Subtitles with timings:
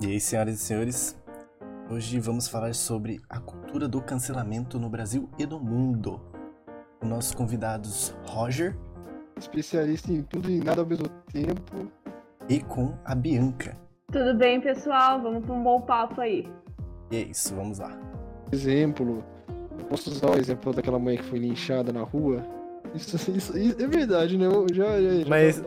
[0.00, 1.16] E aí, senhoras e senhores,
[1.90, 6.20] hoje vamos falar sobre a cultura do cancelamento no Brasil e no mundo.
[7.00, 8.76] Com nossos convidados Roger
[9.38, 11.88] especialista em tudo e nada ao mesmo tempo.
[12.48, 13.76] e com a Bianca.
[14.10, 15.20] Tudo bem, pessoal?
[15.22, 16.48] Vamos para um bom papo aí.
[17.10, 17.90] E é isso, vamos lá.
[18.50, 19.22] Exemplo,
[19.88, 22.42] posso usar o exemplo daquela mãe que foi linchada na rua.
[22.94, 24.46] Isso, isso- isso é verdade, né?
[24.46, 25.62] Eu já, já, já Mas-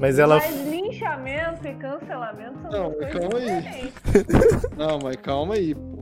[0.00, 0.36] Mas ela.
[0.36, 0.66] Mas
[1.00, 3.92] linchamento e cancelamento são Não, mas coisas calma aí.
[4.76, 5.96] Não, mas calma aí, pô.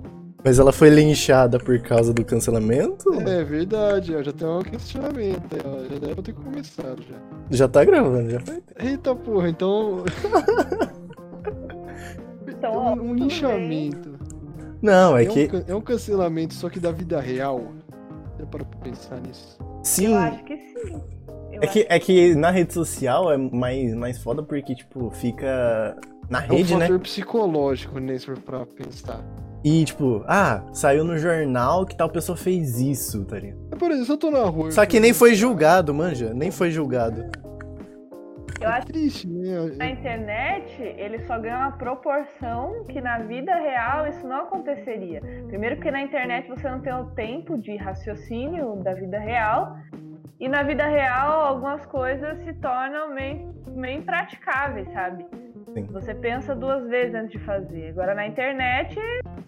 [0.45, 3.13] Mas ela foi linchada por causa do cancelamento?
[3.27, 5.83] É verdade, ó, já tem um questionamento ó.
[5.95, 7.17] Já deve ter começado já.
[7.51, 8.63] Já tá gravando, já foi.
[8.79, 10.05] Eita porra, então.
[12.47, 14.15] Então, um, ó, um tudo linchamento.
[14.81, 15.49] Não, é É, um, que.
[15.49, 17.73] can- é um cancelamento, só que da vida real.
[18.39, 19.59] Já parou pra pensar nisso?
[19.83, 20.13] Sim.
[20.13, 21.03] Eu acho que sim.
[21.55, 25.97] Eu É que, é que na rede social é mais, mais foda porque, tipo, fica
[26.29, 26.87] na É um rede, né?
[26.87, 28.19] fator psicológico, né?
[28.19, 29.21] Se for pra pensar.
[29.65, 33.59] E, tipo, ah, saiu no jornal que tal pessoa fez isso, tá ligado?
[33.71, 34.71] Mas, por exemplo, eu tô na rua.
[34.71, 36.35] Só que nem foi julgado, manja.
[36.35, 37.25] Nem foi julgado.
[38.61, 39.73] Eu É acho triste, né?
[39.77, 45.21] Na internet, ele só ganha uma proporção que na vida real isso não aconteceria.
[45.49, 49.77] Primeiro porque na internet você não tem o tempo de raciocínio da vida real.
[50.41, 55.25] E na vida real, algumas coisas se tornam meio, meio impraticáveis, sabe?
[55.73, 55.87] Sim.
[55.87, 57.91] Você pensa duas vezes antes de fazer.
[57.91, 58.97] Agora na internet,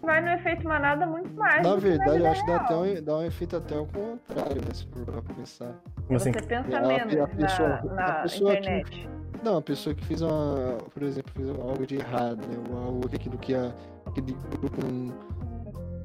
[0.01, 1.65] vai no efeito manada muito mais.
[1.65, 4.55] Na que verdade, eu acho que dá, até um, dá um efeito até ao contrário,
[4.55, 4.73] né?
[4.73, 5.73] Se for pra pensar.
[6.05, 6.31] Como assim?
[6.33, 9.09] Você pensa A- a menos pessoa- na, a na pessoa que- internet.
[9.43, 10.77] Não, a pessoa que fez uma.
[10.93, 12.57] Por exemplo, fez algo de errado, né?
[12.71, 13.71] Ou algo daquilo que a,
[14.05, 15.13] aquele grupo não.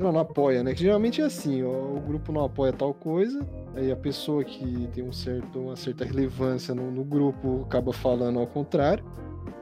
[0.03, 0.75] Não, não apoia, né?
[0.75, 4.89] Que geralmente é assim, ó, o grupo não apoia tal coisa, aí a pessoa que
[4.92, 9.05] tem um certo, uma certa relevância no, no grupo acaba falando ao contrário,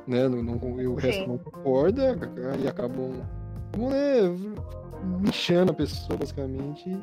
[0.07, 0.29] né?
[0.29, 1.29] Não, não- e o resto Sim.
[1.29, 3.13] não concorda, acabam, acabam
[3.77, 4.37] né,
[5.23, 6.97] lixando a pessoa, basicamente.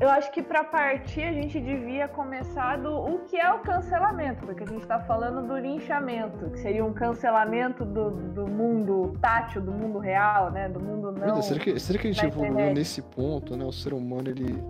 [0.00, 4.44] Eu acho que para partir a gente devia começar do o que é o cancelamento,
[4.44, 9.62] porque a gente está falando do linchamento, que seria um cancelamento do, do mundo tátil,
[9.62, 10.68] do mundo real, né?
[10.68, 11.40] Do mundo não.
[11.40, 13.64] Será, que, será que a gente evoluiu nesse ponto, né?
[13.64, 14.60] O ser humano, ele.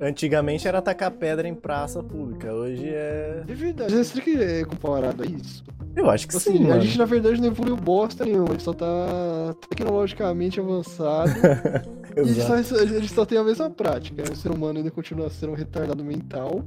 [0.00, 2.52] Antigamente era tacar pedra em praça pública.
[2.52, 3.44] Hoje é.
[3.48, 5.64] É verdade, será que é comparado a isso?
[5.94, 6.82] Eu acho que Assim, sim, a mano.
[6.82, 11.30] gente na verdade não evoluiu bosta nenhuma, a gente só tá tecnologicamente avançado
[12.14, 14.22] e a gente, só, a gente só tem a mesma prática.
[14.30, 16.62] O ser humano ainda continua sendo um retardado mental,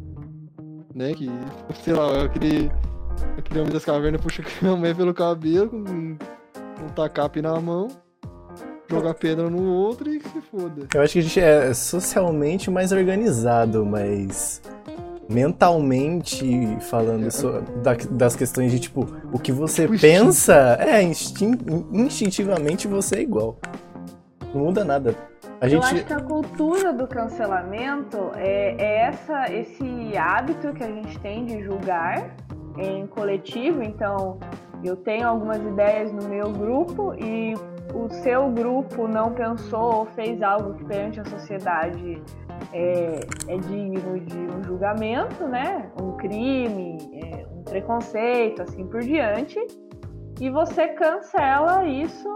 [0.96, 1.14] né?
[1.14, 1.30] Que,
[1.84, 2.72] sei lá, aquele,
[3.38, 7.88] aquele homem das cavernas puxa a mulher pelo cabelo com um tacape na mão,
[8.90, 10.88] joga pedra no outro e que se foda.
[10.94, 14.62] Eu acho que a gente é socialmente mais organizado, mas
[15.30, 17.30] mentalmente falando É.
[17.30, 21.58] so- da- das questões de tipo, o que você Tipo pensa é instin-
[21.92, 23.58] instintivamente você é igual.
[24.54, 25.16] Não muda nada.
[25.62, 26.06] A Eu acho gente.
[26.08, 31.62] que a cultura do cancelamento é, é essa, esse hábito que a gente tem de
[31.62, 32.36] julgar
[32.78, 33.84] em coletivo.
[33.84, 34.40] Então,
[34.84, 37.54] eu tenho algumas ideias no meu grupo e
[37.94, 42.22] o seu grupo não pensou ou fez algo que perante a sociedade
[42.74, 45.92] é, é digno de um julgamento, né?
[46.02, 49.60] Um crime, é, um preconceito, assim por diante.
[50.40, 52.30] E você cancela isso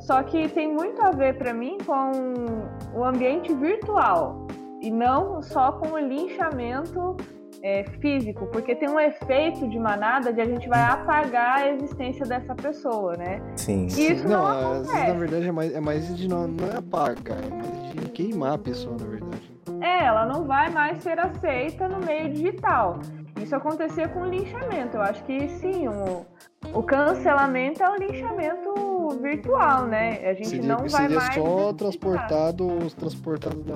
[0.00, 4.46] só que tem muito a ver para mim com o ambiente virtual
[4.80, 7.16] e não só com o linchamento
[7.64, 12.26] é, físico, porque tem um efeito de manada de a gente vai apagar a existência
[12.26, 13.40] dessa pessoa, né?
[13.56, 13.86] Sim.
[13.86, 15.08] E isso não, vezes, acontece.
[15.08, 18.52] na verdade é mais, é mais de não, não é apagar, é mais de queimar
[18.52, 19.52] a pessoa, na verdade.
[19.80, 23.00] É, ela não vai mais ser aceita no meio digital.
[23.42, 24.98] Isso acontecia com o linchamento.
[24.98, 26.26] Eu acho que sim, o,
[26.74, 30.18] o cancelamento é o linchamento virtual, né?
[30.28, 31.34] A gente Seria, não vai seria mais.
[31.34, 31.74] só necessitar.
[31.74, 33.74] transportado, transportado da,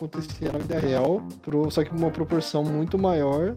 [0.00, 3.54] acontecia na vida real, pro, só que uma proporção muito maior.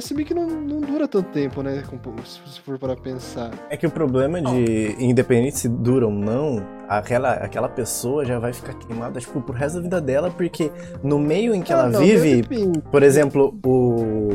[0.00, 1.82] Se bem que não, não dura tanto tempo, né?
[2.24, 3.50] Se for para pensar.
[3.68, 8.52] É que o problema de, independente se dura ou não, aquela, aquela pessoa já vai
[8.52, 10.70] ficar queimada, tipo, pro resto da vida dela, porque
[11.02, 12.44] no meio em que Ah, ela não, vive.
[12.92, 14.30] Por exemplo, o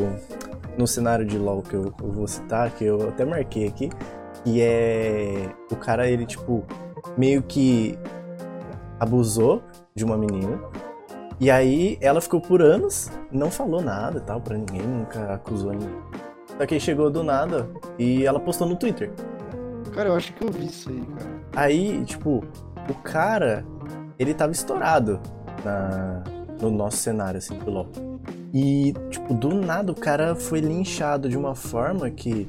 [0.77, 3.89] no cenário de LoL que eu, eu vou citar, que eu até marquei aqui,
[4.43, 6.63] que é o cara ele tipo
[7.17, 7.97] meio que
[8.99, 9.63] abusou
[9.95, 10.59] de uma menina.
[11.39, 15.71] E aí ela ficou por anos, não falou nada, e tal, para ninguém, nunca acusou
[15.71, 15.95] ninguém.
[16.57, 17.69] Só que aí chegou do nada
[17.99, 19.11] e ela postou no Twitter.
[19.93, 21.37] Cara, eu acho que eu vi isso aí, cara.
[21.55, 22.43] Aí, tipo,
[22.89, 23.65] o cara,
[24.17, 25.19] ele tava estourado
[25.63, 26.23] na,
[26.59, 27.87] no nosso cenário, assim, do LoL.
[28.53, 32.47] E, tipo, do nada o cara foi linchado de uma forma que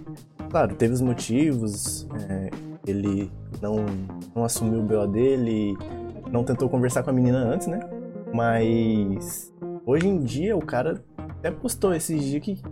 [0.48, 2.50] claro, teve os motivos, é,
[2.86, 3.30] ele
[3.60, 3.84] não,
[4.34, 5.76] não assumiu o BO dele,
[6.30, 7.80] não tentou conversar com a menina antes, né?
[8.32, 9.52] Mas
[9.86, 12.62] hoje em dia o cara até postou esses dias que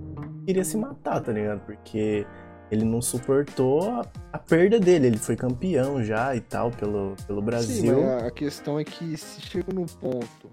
[0.46, 1.60] queria se matar, tá ligado?
[1.60, 2.26] Porque
[2.70, 5.06] ele não suportou a, a perda dele.
[5.08, 7.94] Ele foi campeão já e tal pelo, pelo Brasil.
[7.94, 10.50] Sim, mas a questão é que se chega no ponto.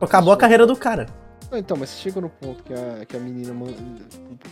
[0.00, 1.06] Acabou a carreira do cara.
[1.50, 3.52] Não, então, mas se chega no ponto que a, que a menina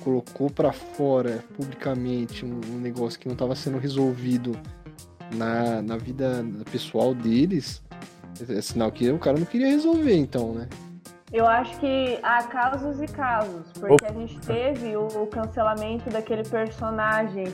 [0.01, 4.59] colocou pra fora publicamente um, um negócio que não tava sendo resolvido
[5.35, 7.83] na, na vida pessoal deles,
[8.49, 10.69] é sinal que o cara não queria resolver, então, né?
[11.33, 17.45] Eu acho que há casos e casos, porque a gente teve o, cancelamento daquele personagem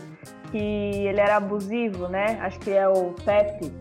[0.53, 2.39] que ele era abusivo, né?
[2.41, 3.73] Acho que é o Pepe.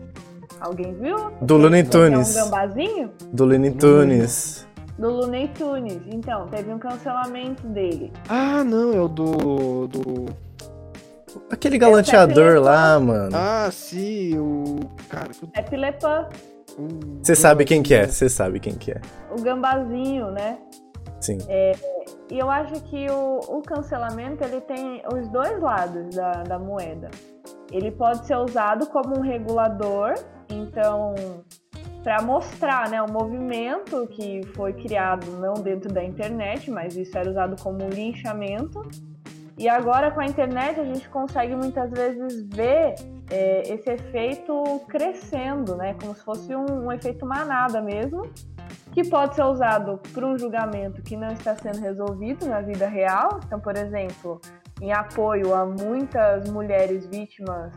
[0.60, 1.30] Alguém viu?
[1.40, 2.34] Do Looney Ele é um Tunes.
[2.34, 3.12] gambazinho?
[3.32, 4.66] Do Looney Tunes.
[4.98, 6.00] Do Looney Tunes.
[6.06, 8.12] Então, teve um cancelamento dele.
[8.28, 9.86] Ah, não, é o do.
[9.88, 10.26] do...
[11.50, 13.36] Aquele galanteador Pepe lá, mano.
[13.36, 14.80] Ah, sim, o.
[15.08, 15.48] Cara, que o-
[17.22, 19.00] Você sabe quem que é, você sabe quem que é.
[19.30, 20.58] o gambazinho, né?
[21.20, 21.38] Sim.
[22.30, 27.10] E eu acho que o, o cancelamento ele tem os dois lados da, da moeda.
[27.70, 30.14] Ele pode ser usado como um regulador,
[30.50, 31.14] então
[32.02, 37.30] para mostrar né, o movimento que foi criado não dentro da internet, mas isso era
[37.30, 38.82] usado como um linchamento.
[39.56, 42.94] E agora com a internet a gente consegue muitas vezes ver
[43.30, 48.28] é, esse efeito crescendo, né, como se fosse um, um efeito manada mesmo
[48.92, 53.40] que pode ser usado para um julgamento que não está sendo resolvido na vida real.
[53.44, 54.40] Então, por exemplo,
[54.80, 57.72] em apoio a muitas mulheres vítimas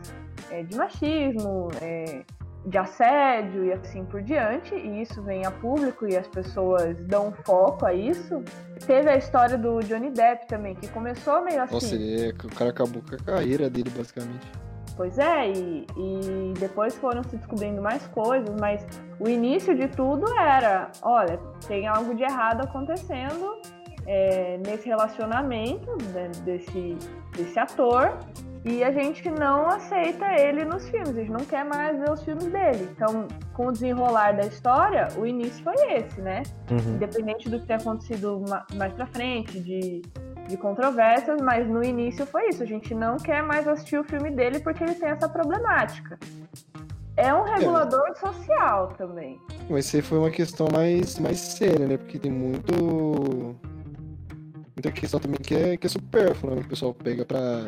[0.48, 2.22] é, de machismo, é,
[2.66, 7.32] de assédio e assim por diante, e isso vem a público e as pessoas dão
[7.44, 8.42] foco a isso.
[8.86, 11.74] Teve a história do Johnny Depp também, que começou meio assim.
[11.74, 14.46] Nossa, é, o cara acabou com a carreira dele, basicamente.
[14.96, 18.84] Pois é, e, e depois foram se descobrindo mais coisas, mas
[19.20, 21.38] o início de tudo era, olha,
[21.68, 23.60] tem algo de errado acontecendo
[24.08, 26.96] é, nesse relacionamento né, desse,
[27.36, 28.18] desse ator
[28.68, 32.22] e a gente não aceita ele nos filmes, a gente não quer mais ver os
[32.22, 32.88] filmes dele.
[32.94, 36.42] Então, com o desenrolar da história, o início foi esse, né?
[36.70, 36.94] Uhum.
[36.96, 40.02] Independente do que tenha acontecido ma- mais pra frente, de,
[40.48, 42.62] de controvérsias, mas no início foi isso.
[42.62, 46.18] A gente não quer mais assistir o filme dele porque ele tem essa problemática.
[47.16, 49.40] É um regulador social também.
[49.68, 51.96] Mas isso aí foi uma questão mais, mais séria, né?
[51.96, 53.56] Porque tem muito.
[54.76, 56.60] Muita questão também que é, que é supérflua, né?
[56.60, 57.64] Que o pessoal pega pra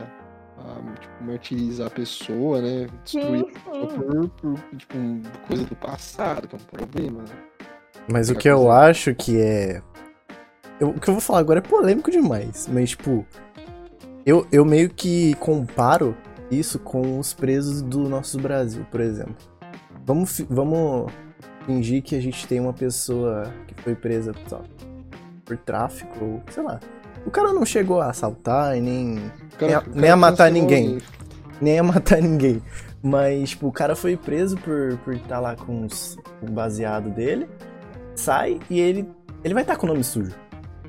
[0.61, 2.87] ah, tipo, martirizar a pessoa, né?
[3.05, 3.99] Destruir Sim, a pessoa sim.
[3.99, 4.95] por, por tipo,
[5.47, 7.35] coisa do passado, que é um problema, né?
[8.11, 8.73] Mas o que eu coisa.
[8.73, 9.83] acho que é.
[10.81, 13.27] eu- o que eu vou falar agora é polêmico demais, mas, tipo.
[14.25, 16.15] Eu, eu meio que comparo
[16.51, 19.35] isso com os presos do nosso Brasil, por exemplo.
[20.05, 21.11] Vamos, vamos
[21.65, 24.62] fingir que a gente tem uma pessoa que foi presa lá,
[25.45, 26.79] por tráfico, ou sei lá.
[27.27, 30.85] O cara não chegou a assaltar e nem cara- Nem a- nem matar ninguém.
[30.95, 31.03] alguém.
[31.61, 32.63] nem a matar ninguém.
[33.03, 35.87] Mas, tipo, o cara foi preso por estar por tá lá com
[36.43, 37.49] o baseado dele,
[38.15, 39.09] sai e ele,
[39.43, 40.35] ele vai estar com o nome sujo.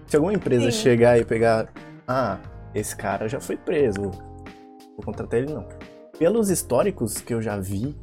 [0.07, 0.77] Se alguma empresa Sim.
[0.77, 1.69] chegar e pegar,
[2.07, 2.37] ah,
[2.75, 5.65] esse cara já foi preso, vou contratar ele não.
[6.19, 7.95] Pelos históricos que eu já vi,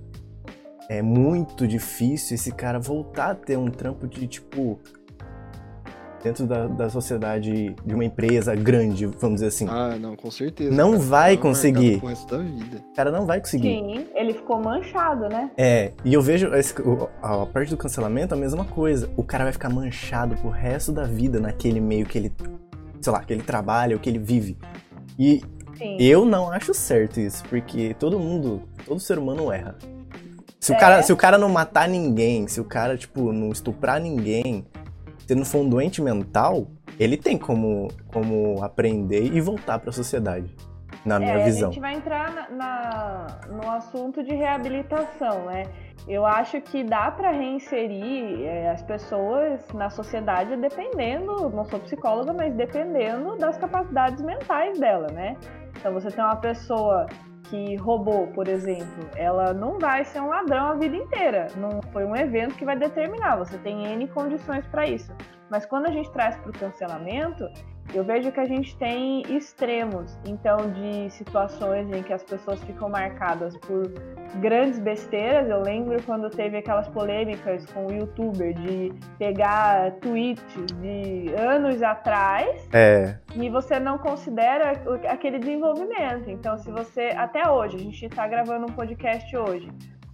[0.88, 4.80] é muito difícil esse cara voltar a ter um trampo de, tipo,
[6.22, 9.66] dentro da, da sociedade de uma empresa grande, vamos dizer assim.
[9.68, 10.74] Ah, não, com certeza.
[10.74, 11.02] Não cara.
[11.04, 11.98] vai Tá conseguir.
[11.98, 12.82] pro resto da vida.
[12.90, 13.68] O cara não vai conseguir.
[13.68, 15.50] Sim, ele ficou manchado, né?
[15.56, 19.08] É, e eu vejo esse- o- a parte do cancelamento a mesma coisa.
[19.16, 22.32] O cara vai ficar manchado pro resto da vida naquele meio que ele,
[23.00, 24.56] sei lá, que ele trabalha, o que ele vive.
[25.18, 25.40] E
[25.76, 25.96] Sim.
[26.00, 29.76] eu não acho certo isso, porque todo mundo, todo ser humano erra.
[30.60, 30.78] Se o, É.
[30.78, 34.66] cara, se o cara não matar ninguém, se o cara, tipo, não estuprar ninguém,
[35.28, 36.68] se não for um doente mental,
[36.98, 40.56] ele tem como, como aprender e voltar pra sociedade,
[41.04, 41.68] na minha É, visão.
[41.68, 45.64] A gente vai entrar na, na- no assunto de reabilitação, né?
[46.08, 52.32] Eu acho que dá para reinserir é, as pessoas na sociedade dependendo, não sou psicóloga,
[52.32, 55.36] mas dependendo das capacidades mentais dela, né?
[55.78, 57.06] Então você tem uma pessoa
[57.48, 61.46] que roubou, por exemplo, ela não vai ser um ladrão a vida inteira.
[61.56, 63.36] Não foi um evento que vai determinar.
[63.36, 65.12] Você tem N condições para isso.
[65.50, 67.48] Mas quando a gente traz para o cancelamento,
[67.94, 72.88] eu vejo que a gente tem extremos, então, de situações em que as pessoas ficam
[72.88, 73.90] marcadas por
[74.40, 75.48] grandes besteiras.
[75.48, 80.44] Eu lembro quando teve aquelas polêmicas com o youtuber de pegar tweets
[80.80, 83.16] de anos atrás É.
[83.34, 84.72] e você não considera
[85.08, 86.28] aquele desenvolvimento.
[86.30, 87.10] Então, se você.
[87.16, 89.68] Até hoje, a gente está gravando um podcast hoje.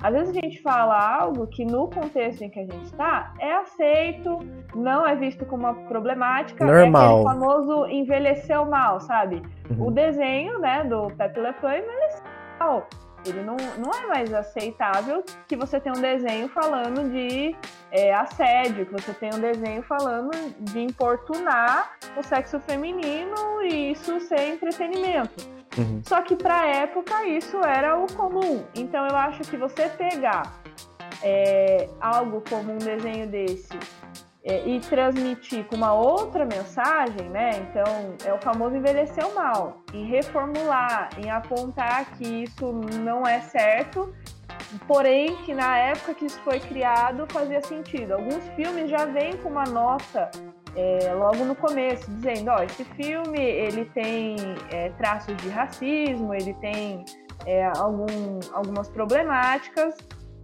[0.04, 3.54] Às vezes a gente fala algo que no contexto em que a gente está é
[3.54, 4.38] aceito,
[4.74, 6.62] não é visto como uma problemática.
[6.62, 7.02] Normal.
[7.02, 9.42] É aquele famoso envelheceu mal, sabe?
[9.70, 9.86] Uhum.
[9.86, 12.22] O desenho, né, do Pepe Le Pew envelheceu
[12.60, 12.86] mal.
[13.24, 17.54] Ele não, não é mais aceitável que você tenha um desenho falando de
[17.90, 24.20] é, assédio, que você tenha um desenho falando de importunar o sexo feminino e isso
[24.20, 25.48] ser entretenimento.
[25.76, 26.00] Uhum.
[26.04, 28.64] Só que pra época isso era o comum.
[28.74, 30.60] Então eu acho que você pegar
[31.22, 33.78] é, algo como um desenho desse
[34.44, 37.50] e transmitir com uma outra mensagem, né?
[37.60, 42.72] Então é o famoso envelheceu mal, em reformular, em apontar que isso
[43.02, 44.14] não é certo,
[44.86, 48.12] porém que na época que isso foi criado fazia sentido.
[48.12, 50.30] Alguns filmes já vêm com uma nota
[50.76, 54.36] é, logo no começo, dizendo, ó, esse filme ele tem
[54.70, 57.04] é, traços de racismo, ele tem
[57.46, 59.94] é, algum, algumas problemáticas,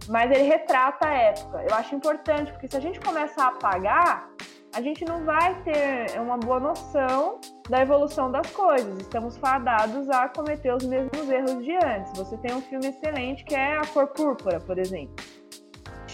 [0.07, 1.65] mas ele retrata a época.
[1.69, 4.29] Eu acho importante, porque se a gente começa a apagar,
[4.73, 7.39] a gente não vai ter uma boa noção
[7.69, 8.99] da evolução das coisas.
[8.99, 12.17] Estamos fadados a cometer os mesmos erros de antes.
[12.17, 15.15] Você tem um filme excelente que é A Cor Púrpura, por exemplo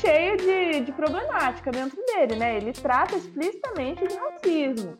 [0.01, 2.57] cheio de, de problemática dentro dele, né?
[2.57, 4.95] Ele trata explicitamente de racismo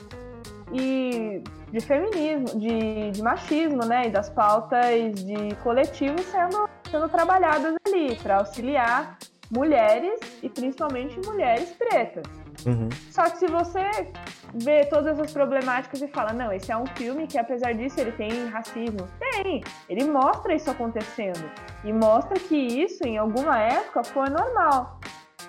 [0.73, 1.41] e
[1.71, 4.07] de feminismo, de, de machismo, né?
[4.07, 9.17] E das pautas de coletivo sendo, sendo trabalhadas ali para auxiliar
[9.51, 12.25] mulheres e principalmente mulheres pretas.
[12.65, 12.89] Uhum.
[13.11, 14.11] Só que se você
[14.53, 18.11] vê todas as problemáticas e fala, não, esse é um filme que apesar disso ele
[18.11, 19.07] tem racismo.
[19.19, 19.63] Tem!
[19.87, 21.49] Ele mostra isso acontecendo.
[21.83, 24.99] E mostra que isso, em alguma época, foi normal.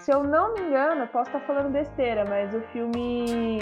[0.01, 3.59] Se eu não me engano, posso estar falando besteira, mas o filme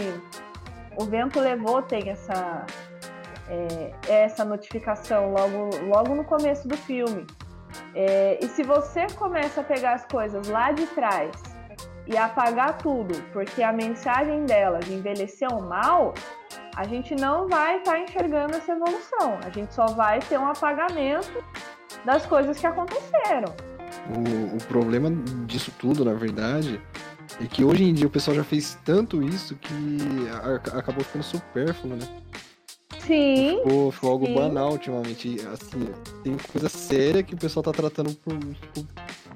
[0.98, 2.66] O Vento Levou tem essa,
[3.48, 7.26] é, essa notificação logo, logo no começo do filme.
[7.94, 11.30] É, e se você começa a pegar as coisas lá de trás
[12.06, 16.14] e apagar tudo, porque a mensagem delas envelheceu mal,
[16.76, 19.38] a gente não vai estar enxergando essa evolução.
[19.44, 21.42] A gente só vai ter um apagamento
[22.04, 23.54] das coisas que aconteceram.
[24.14, 25.10] O, o problema
[25.46, 26.80] disso tudo, na verdade,
[27.42, 29.98] é que hoje em dia o pessoal já fez tanto isso que
[30.30, 32.06] a- acabou ficando supérfluo, né?
[33.06, 34.34] Sim, Ficou, ficou algo Sim.
[34.34, 35.28] banal ultimamente.
[35.28, 35.88] E, Assim,
[36.22, 38.34] tem coisa séria que o pessoal tá tratando por,
[38.74, 38.84] por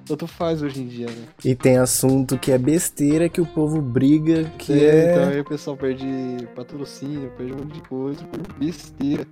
[0.06, 1.26] tanto faz hoje em dia, né?
[1.44, 5.10] E tem assunto que é besteira que o povo briga, que É, é.
[5.10, 6.06] Então aí o pessoal perde
[6.54, 9.26] patrocínio, perde um monte de coisa por besteira.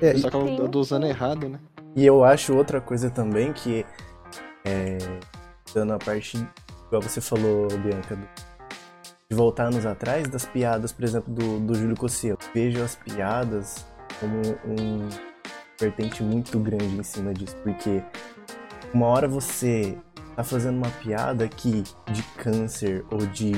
[0.00, 0.70] O é, pessoal acaba Sim.
[0.70, 1.60] dosando errado, né?
[1.94, 3.84] E eu acho outra coisa também que
[4.64, 4.98] é,
[5.74, 6.36] dando a parte,
[6.86, 8.28] igual você falou, Bianca, do-
[9.80, 12.38] de atrás, das piadas, por exemplo, do, do Júlio Cossielo.
[12.54, 13.86] Vejo as piadas
[14.20, 15.08] como um
[15.80, 18.02] vertente muito grande em cima disso, porque
[18.94, 19.96] uma hora você
[20.36, 23.52] tá fazendo uma piada que de câncer ou de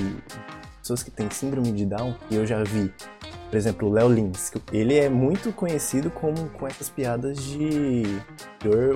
[0.79, 2.93] pessoas que têm síndrome de Down, que eu já vi,
[3.49, 8.03] por exemplo, o Léo Lins, ele é muito conhecido como com essas piadas de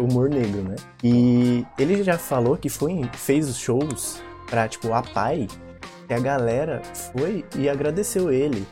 [0.01, 0.77] humor, negro, né?
[1.03, 5.47] E ele já falou que foi fez os shows pra, tipo, a pai,
[6.09, 8.67] que a galera foi e agradeceu ele.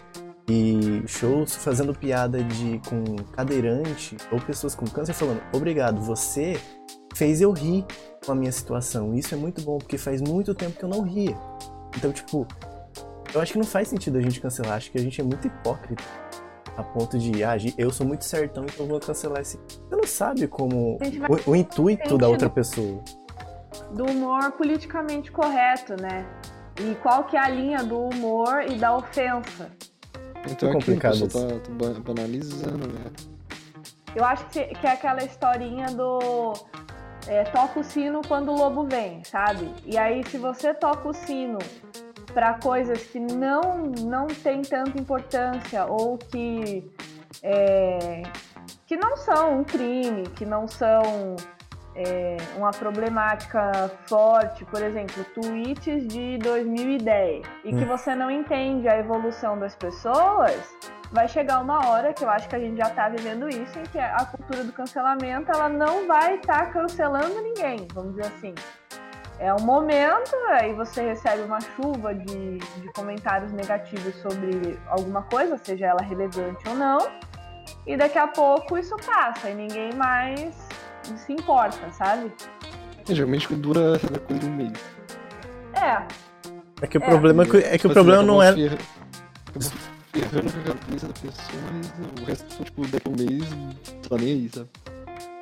[0.49, 6.59] E shows fazendo piada de com cadeirante ou pessoas com câncer falando, obrigado, você
[7.15, 7.85] fez eu rir
[8.25, 9.15] com a minha situação.
[9.15, 11.37] Isso é muito bom, porque faz muito tempo que eu não ria.
[11.97, 12.47] Então, tipo,
[13.35, 14.75] eu acho que não faz sentido a gente cancelar.
[14.75, 16.03] Acho que a gente é muito hipócrita.
[16.77, 19.59] A ponto de, ah, eu sou muito certão, então eu vou cancelar esse.
[19.67, 20.99] Você não sabe como.
[21.47, 23.03] O, o intuito da outra pessoa.
[23.93, 26.27] do humor politicamente correto, né?
[26.81, 29.71] E qual que é a linha do humor e da ofensa?
[30.45, 33.11] Então Muito aqui o complicado pessoal tá, tá ba- banalizando, né?
[34.15, 36.55] Eu acho que, que é aquela historinha do
[37.27, 39.69] é, toca o sino quando o lobo vem, sabe?
[39.85, 41.59] E aí, se você toca o sino
[42.33, 46.89] para coisas que não, não tem tanta importância ou que,
[47.43, 48.23] é,
[48.87, 51.37] que não são um crime, que não são
[51.97, 57.87] é, uma problemática forte, por exemplo, tweets de 2010, e que Hum.
[57.87, 60.61] você não entende a evolução das pessoas,
[61.11, 63.85] vai chegar uma hora que eu acho que a gente já está vivendo isso, em
[63.85, 68.55] que a cultura do cancelamento ela não vai estar cancelando ninguém, vamos dizer assim.
[69.39, 75.59] é um momento, aí você recebe uma chuva de, de comentários negativos sobre alguma coisa,
[75.59, 76.99] seja ela relevante ou não,
[77.87, 80.66] e daqui a pouco isso passa e ninguém mais
[81.19, 82.33] se importa, sabe?
[83.09, 84.73] É, geralmente dura coisa de um mês.
[85.75, 86.03] É.
[86.83, 88.53] É que o problema é que, é que o problema não é.
[88.53, 94.17] Ferrando a cabeça da pessoa, mas o resto, tipo, daqui a um mês, não tá
[94.17, 94.69] nem aí, sabe?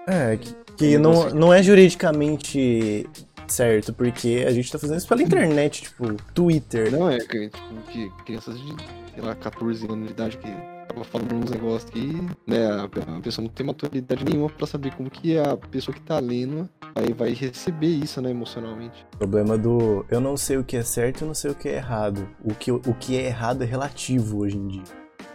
[0.06, 3.09] É, que, que não, não é juridicamente
[3.47, 6.90] certo, porque a gente tá fazendo isso pela internet, tipo, Twitter.
[6.90, 8.75] Não, é que, tipo, que crianças de,
[9.14, 12.12] sei lá, 14 anos de idade que acaba falando uns negócios que,
[12.47, 16.19] né, a, pessoa não tem maturidade nenhuma pra saber como que a pessoa que tá
[16.19, 19.05] lendo vai, vai receber isso, né, emocionalmente.
[19.14, 21.69] O problema do eu não sei o que é certo, eu não sei o que
[21.69, 22.29] é errado.
[22.45, 24.85] O que, o que é errado é relativo hoje em dia.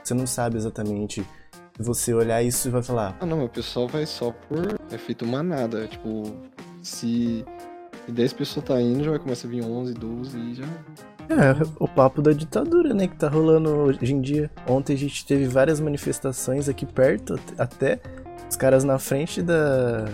[0.03, 1.25] Você não sabe exatamente.
[1.77, 5.25] Se você olhar isso e vai falar, Ah, não, o pessoal vai só por efeito
[5.25, 5.87] manada.
[5.87, 6.23] Tipo,
[6.81, 7.45] se,
[8.05, 10.67] se 10 pessoas tá indo, já vai começar a vir 11, 12 e já.
[11.29, 14.49] É, o papo da ditadura, né, que tá rolando hoje em dia.
[14.67, 17.99] Ontem a gente teve várias manifestações aqui perto, até
[18.49, 20.05] os caras na frente da,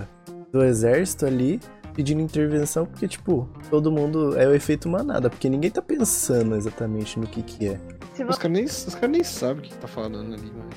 [0.51, 1.61] do exército ali
[1.95, 7.17] pedindo intervenção, porque, tipo, todo mundo é o efeito manada, porque ninguém tá pensando exatamente
[7.17, 7.79] no que que é.
[8.13, 10.69] Se, Os caras nem, os cara nem sabem o que, que tá falando ali, mano.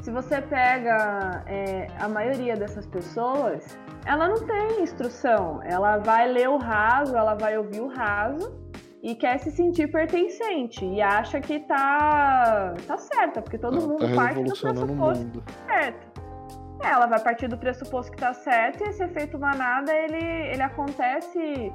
[0.00, 3.76] se você pega é, a maioria dessas pessoas,
[4.06, 5.60] ela não tem instrução.
[5.64, 8.63] Ela vai ler o raso, ela vai ouvir o raso
[9.04, 14.08] e quer se sentir pertencente e acha que tá, tá certa, porque todo Tá- mundo
[14.08, 16.22] tá parte do pressuposto certo.
[16.82, 20.16] É, ela vai partir do pressuposto que tá certo e esse efeito manada ele,
[20.52, 21.70] ele acontece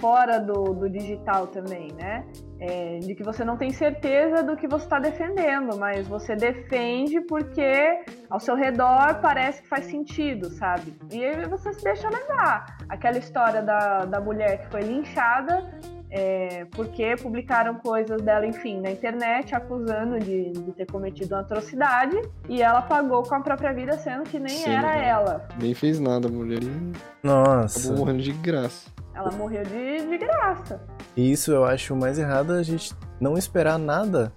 [0.00, 2.24] fora do, do digital também, né?
[2.58, 7.20] É, de que você não tem certeza do que você está defendendo, mas você defende
[7.22, 10.94] porque ao seu redor parece que faz sentido, sabe?
[11.12, 12.78] E aí você se deixa levar.
[12.88, 15.70] Aquela história da, da mulher que foi linchada
[16.10, 22.20] é, porque publicaram coisas dela, enfim, na internet, acusando de, de ter cometido uma atrocidade,
[22.48, 25.08] e ela pagou com a própria vida, sendo que nem Sim, era né?
[25.08, 25.48] ela.
[25.60, 27.78] Nem fez nada, a mulher e Nossa.
[27.78, 28.90] acabou morrendo de graça.
[29.14, 30.80] Ela morreu de, de graça.
[31.16, 34.32] E isso eu acho mais errado a gente não esperar nada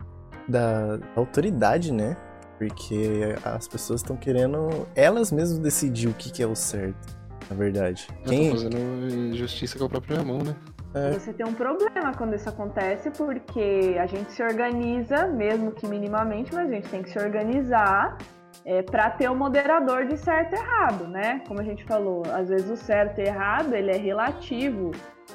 [0.47, 2.17] da autoridade, né?
[2.57, 7.17] Porque as pessoas estão querendo elas mesmas decidir o que, que é o certo,
[7.49, 8.07] na verdade.
[8.25, 10.55] Quem, tá fazendo justiça com a própria mão, né?
[10.93, 11.11] É.
[11.11, 16.53] Você tem um problema quando isso acontece, porque a gente se organiza, mesmo que minimamente,
[16.53, 18.17] mas a gente tem que se organizar
[18.65, 21.41] é, para ter o moderador de certo e errado, né?
[21.47, 24.91] Como a gente falou, às vezes o certo e errado ele é relativo,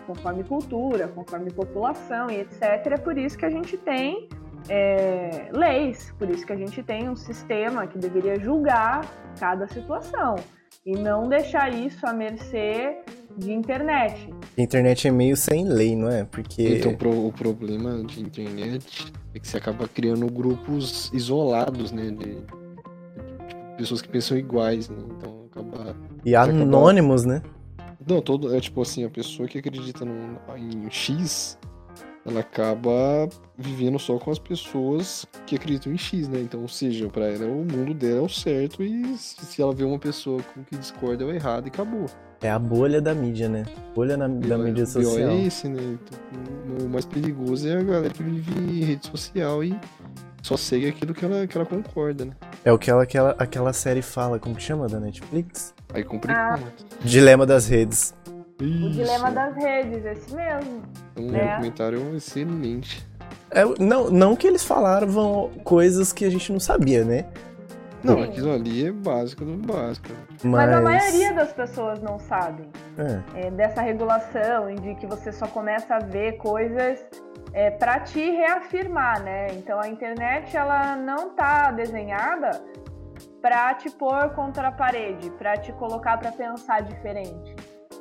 [0.06, 2.62] conforme cultura, conforme população e etc.
[2.62, 4.28] É por isso que a gente tem
[4.68, 9.04] é, leis, por isso que a gente tem um sistema que deveria julgar
[9.38, 10.36] cada situação
[10.86, 12.98] e não deixar isso à mercê
[13.36, 14.30] de internet.
[14.58, 16.24] A internet é meio sem lei, não é?
[16.24, 22.10] Porque Então o problema de internet é que você acaba criando grupos isolados, né?
[22.10, 24.96] De, de pessoas que pensam iguais, né?
[25.16, 25.96] Então acaba.
[26.24, 27.40] e anônimos, né?
[28.04, 28.54] Não, todo.
[28.54, 31.58] É tipo assim, a pessoa que acredita num, em X,
[32.28, 36.40] ela acaba vivendo só com as pessoas que acreditam em X, né?
[36.40, 39.84] Então, ou seja, pra ela o mundo dela é o certo e se ela vê
[39.84, 42.06] uma pessoa com que discorda é o errado e acabou.
[42.40, 43.64] É a bolha da mídia, né?
[43.94, 45.30] Bolha na- da O mídia pior social.
[45.30, 45.80] é esse, né?
[45.82, 49.76] Então, o- mais perigoso é a galera que vive em rede social e
[50.42, 52.32] só segue aquilo que ela, que ela concorda, né?
[52.64, 55.74] É o que ela, aquela, aquela série fala, como que chama da Netflix?
[55.92, 56.56] Aí complica Ah.
[56.56, 56.86] muito.
[57.04, 58.14] Dilema das redes.
[58.60, 60.82] O dilema das redes, esse mesmo.
[61.16, 61.48] Um É.
[61.50, 63.06] documentário excelente.
[63.50, 65.08] É, não, não que eles falaram
[65.64, 67.26] coisas que a gente não sabia, né?
[68.02, 68.24] Não, Sim.
[68.24, 70.08] aquilo ali é básico do básico.
[70.42, 75.06] Mas, Mas a maioria das pessoas não sabem É, é, dessa regulação, em de que
[75.06, 77.04] você só começa a ver coisas
[77.52, 79.48] é, para te reafirmar, né?
[79.52, 82.62] Então a internet ela não tá desenhada
[83.42, 87.54] para te pôr contra a parede, para te colocar para pensar diferente.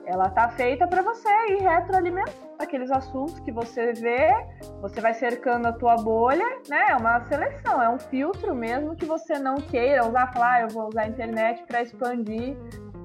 [0.07, 4.33] Ela tá feita para você ir retroalimentar aqueles assuntos que você vê,
[4.81, 6.91] você vai cercando a tua bolha, né?
[6.91, 10.69] É uma seleção, é um filtro mesmo que você não queira usar, falar, ah, eu
[10.69, 12.55] vou usar a internet para expandir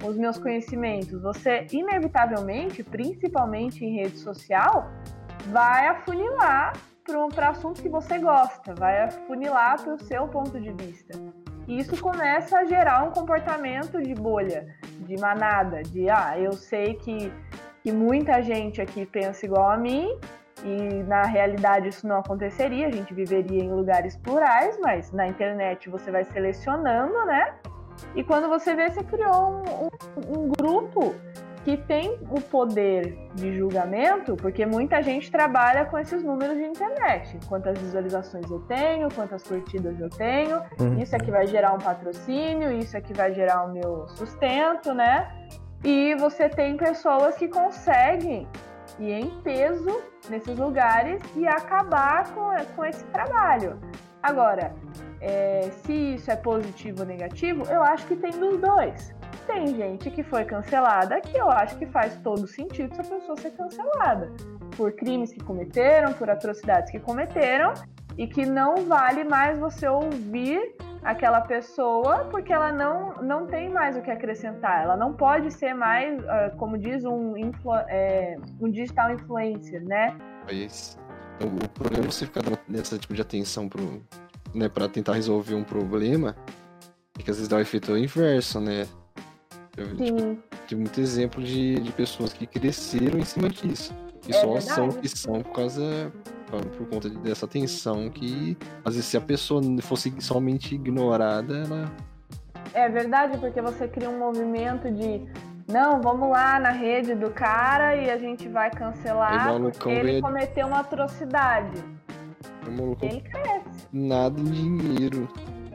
[0.06, 1.20] os meus conhecimentos.
[1.22, 4.88] Você inevitavelmente, principalmente em rede social,
[5.48, 6.72] vai afunilar
[7.34, 11.18] para assuntos que você gosta, vai afunilar para o seu ponto de vista.
[11.66, 14.66] E isso começa a gerar um comportamento de bolha,
[15.00, 17.32] de manada, de ah, eu sei que,
[17.82, 20.18] que muita gente aqui pensa igual a mim,
[20.64, 25.88] e na realidade isso não aconteceria, a gente viveria em lugares plurais, mas na internet
[25.88, 27.54] você vai selecionando, né?
[28.14, 31.14] E quando você vê, você criou um, um- um grupo
[31.64, 37.38] que tem o poder de julgamento, porque muita gente trabalha com esses números de internet.
[37.48, 40.98] Quantas visualizações eu tenho, quantas curtidas eu tenho, Uhum.
[40.98, 44.92] isso é que vai gerar um patrocínio, isso é que vai gerar o meu sustento,
[44.92, 45.30] né?
[45.84, 48.46] E você tem pessoas que conseguem
[48.98, 53.78] ir em peso nesses lugares e acabar com, com esse trabalho.
[54.22, 54.72] Agora,
[55.20, 59.12] é, se isso é positivo ou negativo, eu acho que tem dos dois.
[59.46, 63.50] Tem gente que foi cancelada que eu acho que faz todo sentido essa pessoa ser
[63.50, 64.30] cancelada
[64.76, 67.74] por crimes que cometeram, por atrocidades que cometeram
[68.16, 73.96] e que não vale mais você ouvir aquela pessoa porque ela não, não tem mais
[73.96, 74.84] o que acrescentar.
[74.84, 80.16] Ela não pode ser mais, ah, como diz, um, influ- é, um digital influencer, né?
[80.46, 80.98] Mas
[81.40, 82.42] o, o problema é você ficar
[82.72, 83.68] esse tipo de atenção
[84.54, 86.36] né, pra tentar resolver um problema
[87.18, 88.86] que às vezes dá o efeito inverso, né?
[89.76, 93.94] Eu, tipo, tem muito exemplo de, de pessoas que cresceram em cima disso.
[94.28, 94.98] E É só são o verdade.
[95.08, 96.12] que são por causa.
[96.76, 101.90] Por, conta de- dessa atenção que, às vezes, se a pessoa fosse somente ignorada, ela.
[102.74, 105.22] é verdade, porque você cria um movimento de
[105.66, 109.88] não, vamos lá na rede do cara e a gente vai cancelar o malucão porque
[109.88, 111.82] ele ganha- cometeu uma atrocidade.
[113.00, 113.88] É Ele cresce.
[113.90, 115.26] nada em dinheiro.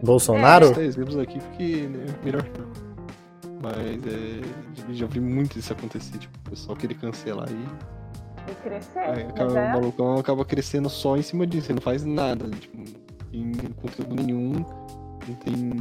[0.04, 0.74] Bolsonaro?
[0.76, 2.77] Tá exemplos aqui porque, né, melhor não.
[3.62, 4.94] Mas é.
[4.94, 7.66] Já vi muito isso acontecer, tipo, o pessoal querer cancelar aí.
[8.50, 9.00] E crescer.
[9.00, 12.06] Aí mas acaba, é- O malucão acaba crescendo só em cima disso, ele não faz
[12.06, 12.86] nada, tipo, não
[13.32, 14.52] tem conteúdo nenhum,
[15.28, 15.74] não tem,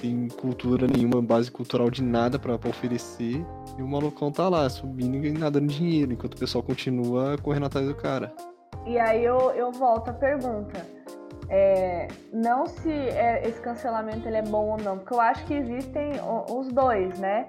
[0.00, 3.44] tem cultura nenhuma, base cultural de nada pra, pra oferecer.
[3.78, 7.86] E o malucão tá lá, subindo e nadando dinheiro, enquanto o pessoal continua correndo atrás
[7.86, 8.34] do cara.
[8.86, 10.84] E aí eu, eu volto à pergunta.
[11.48, 15.54] É, não se é- esse cancelamento ele é bom ou não, porque eu acho que
[15.54, 16.12] existem
[16.50, 17.46] os dois, né?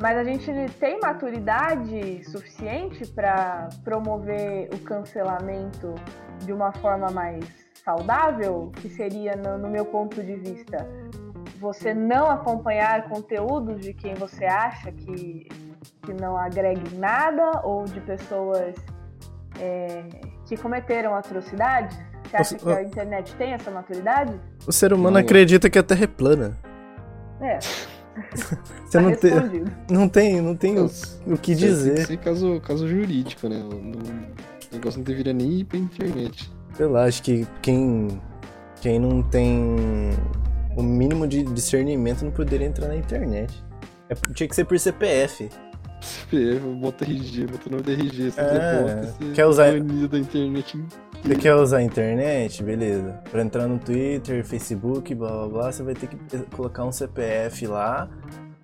[0.00, 5.94] Mas a gente tem maturidade suficiente para promover o cancelamento
[6.38, 7.44] de uma forma mais
[7.84, 10.88] saudável, que seria, no, no meu ponto de vista,
[11.58, 15.46] você não acompanhar conteúdos de quem você acha que,
[16.02, 18.74] que não agregue nada ou de pessoas
[19.60, 20.02] é,
[20.46, 21.98] que cometeram atrocidades?
[22.30, 24.34] Você acha que a internet tem essa maturidade?
[24.66, 25.20] O ser humano Não.
[25.20, 26.56] acredita que a Terra é plana.
[27.40, 27.58] É,
[28.34, 28.56] Você
[28.92, 29.72] tá não tem, respondido.
[29.90, 32.06] não tem, não tem o, o que aí Tem que dizer.
[32.06, 33.56] ser caso, caso jurídico, né?
[33.62, 36.50] O negócio não deveria nem ir pra internet.
[36.74, 38.20] Sei lá, acho que quem,
[38.80, 40.10] quem não tem
[40.76, 43.62] o mínimo de discernimento não poderia entrar na internet.
[44.08, 45.48] É, tinha que ser por CPF.
[46.00, 50.18] CPF, bota RG, bota o nome da RG, você É, bota, você quer usar- da
[50.18, 50.82] internet
[51.22, 52.62] Você quer usar a internet?
[52.62, 53.20] Beleza.
[53.30, 56.16] Pra entrar no Twitter, Facebook, blá blá blá, você vai ter que
[56.56, 58.08] colocar um CPF lá.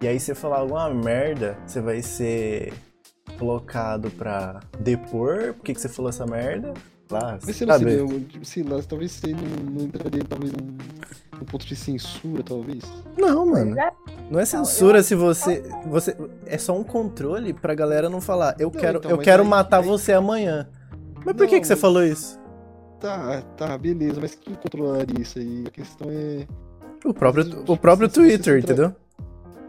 [0.01, 2.73] E aí você falar alguma merda, você vai ser
[3.39, 5.55] colocado pra depor.
[5.55, 6.75] Por que, que você falou essa merda?
[7.11, 7.91] Lá, Mas sei lá, sabe?
[7.99, 10.77] seria, sei lá, talvez você não, não entraria talvez num,
[11.39, 12.83] num ponto de censura, talvez.
[13.17, 13.79] Não, mano.
[13.79, 13.93] É.
[14.29, 16.17] Não é censura se você, você.
[16.47, 18.57] É só um controle pra galera não falar.
[18.59, 20.69] Eu Não, quero, então, eu quero aí- matar aí- você amanhã.
[21.25, 22.41] Mas por que, Não, que você falou isso?
[23.01, 25.65] Tá, tá, beleza, mas quem controlaria isso aí?
[25.67, 26.47] A questão é.
[27.05, 28.95] O próprio, o próprio Twitter, entendeu?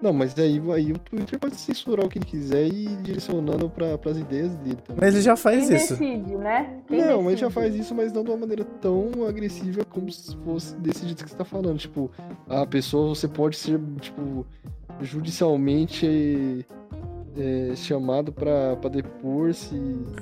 [0.01, 3.67] Não, mas aí, aí o Twitter pode censurar o que ele quiser e ir direcionando
[3.67, 5.01] pra, pras ideias dele também.
[5.01, 5.93] Mas ele já Quem faz isso.
[5.97, 6.81] decide, né?
[6.87, 7.41] Quem não, mas decide?
[7.41, 11.23] já faz isso, mas não de uma maneira tão agressiva como se fosse desse jeito
[11.23, 11.79] que você tá falando.
[11.79, 12.11] Tipo,
[12.47, 14.45] a pessoa, você pode ser, tipo,
[15.01, 16.65] judicialmente
[17.35, 19.75] é, chamado pra, pra depor se,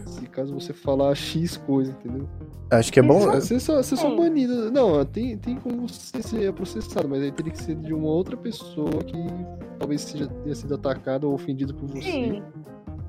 [0.06, 2.28] se caso você falar X coisa, entendeu?
[2.72, 3.20] Acho que é bom.
[3.20, 4.16] Você só, você só Sim.
[4.16, 4.72] banido.
[4.72, 8.36] Não, tem, tem como você ser processado, mas aí teria que ser de uma outra
[8.36, 9.18] pessoa que
[9.78, 12.02] talvez seja, tenha sido atacada ou ofendida por você.
[12.02, 12.44] Sim,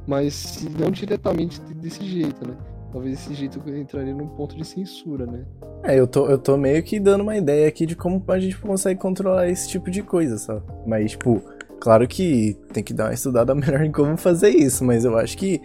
[0.06, 2.56] Mas se não diretamente desse jeito, né?
[2.92, 5.44] Talvez esse jeito entraria num ponto de censura, né?
[5.82, 8.59] É, eu tô, eu tô meio que dando uma ideia aqui de como a gente
[8.59, 10.62] consegue controlar esse tipo de coisa, sabe?
[10.87, 11.42] Mas, tipo,
[11.80, 15.36] claro que tem que dar uma estudada melhor em como fazer isso, mas eu acho
[15.38, 15.60] que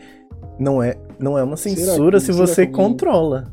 [0.60, 3.52] não é, não é uma Será censura que- se será você alguém- controla.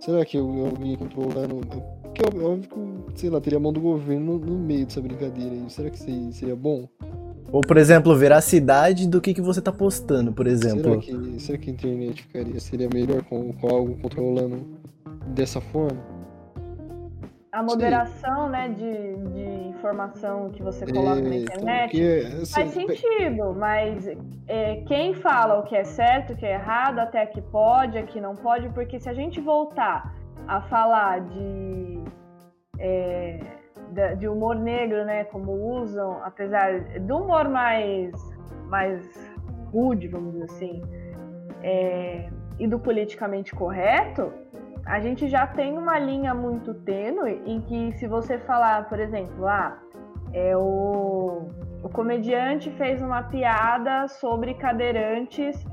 [0.00, 1.60] Será que alguém controlando.
[2.02, 2.68] Porque é óbvio
[3.14, 5.64] que, sei lá, teria a mão do governo no, no meio dessa brincadeira aí.
[5.68, 6.86] Será que seria, bom?
[7.50, 10.98] Ou, por exemplo, veracidade do que, que você tá postando, por Será exemplo.
[11.00, 14.58] que, será que a internet ficaria, seria melhor com, com algo controlando
[15.28, 15.98] dessa forma?
[17.52, 22.70] A moderação, né, de, de informação que você coloca na É, internet porque, assim, faz
[22.70, 24.08] sentido, mas
[24.48, 28.22] é, quem fala o que é certo, o que é errado, até que pode, aqui
[28.22, 30.14] não pode, porque se a gente voltar
[30.48, 32.02] a falar de,
[32.78, 33.38] é,
[34.16, 38.12] de humor negro, né, como usam, apesar do humor mais,
[38.66, 39.30] mais
[39.70, 40.82] rude, vamos dizer assim,
[41.62, 44.32] é, e do politicamente correto,
[44.84, 49.46] a gente já tem uma linha muito tênue em que se você falar, por exemplo,
[49.46, 49.78] ah,
[50.32, 51.46] é o,
[51.82, 55.64] o comediante fez uma piada sobre cadeirantes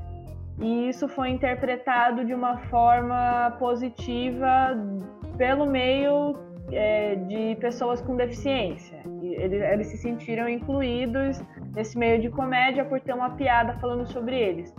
[0.60, 4.76] e isso foi interpretado de uma forma positiva
[5.36, 6.34] pelo meio
[6.70, 9.02] é, de pessoas com deficiência.
[9.22, 11.42] Eles, eles se sentiram incluídos
[11.74, 14.74] nesse meio de comédia por ter uma piada falando sobre eles.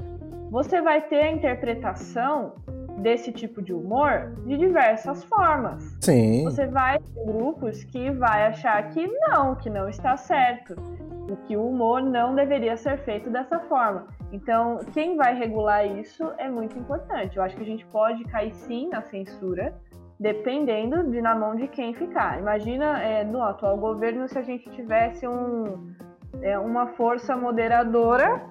[0.52, 2.54] Você vai ter a interpretação
[3.02, 5.84] desse tipo de humor de diversas formas.
[6.02, 6.44] Sim.
[6.44, 10.76] Você vai ter grupos que vai achar que não, que não está certo,
[11.32, 14.08] e que o humor não deveria ser feito dessa forma.
[14.32, 17.38] Então, quem vai regular isso é muito importante.
[17.38, 19.74] Eu acho que a gente pode cair sim na censura,
[20.20, 22.40] dependendo de na mão de quem ficar.
[22.40, 25.94] Imagina é, no atual governo se a gente tivesse um,
[26.42, 28.42] é, uma força moderadora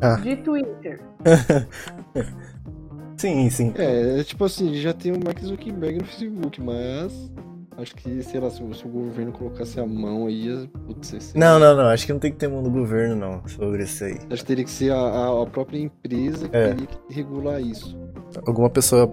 [0.00, 0.16] ah.
[0.16, 1.00] de Twitter.
[3.16, 3.72] sim, sim.
[3.76, 7.30] É, é, tipo assim, já tem o Mark Zuckerberg no Facebook, mas
[7.76, 11.34] acho que, sei lá, se, o governo colocasse a mão aí, putz.
[11.34, 14.04] Não, não, não, acho que não tem que ter mão do governo, não, sobre isso
[14.04, 14.18] aí.
[14.30, 16.68] Acho que teria que ser a, a própria empresa que é.
[16.68, 17.98] teria que regular isso.
[18.46, 19.10] Alguma pessoa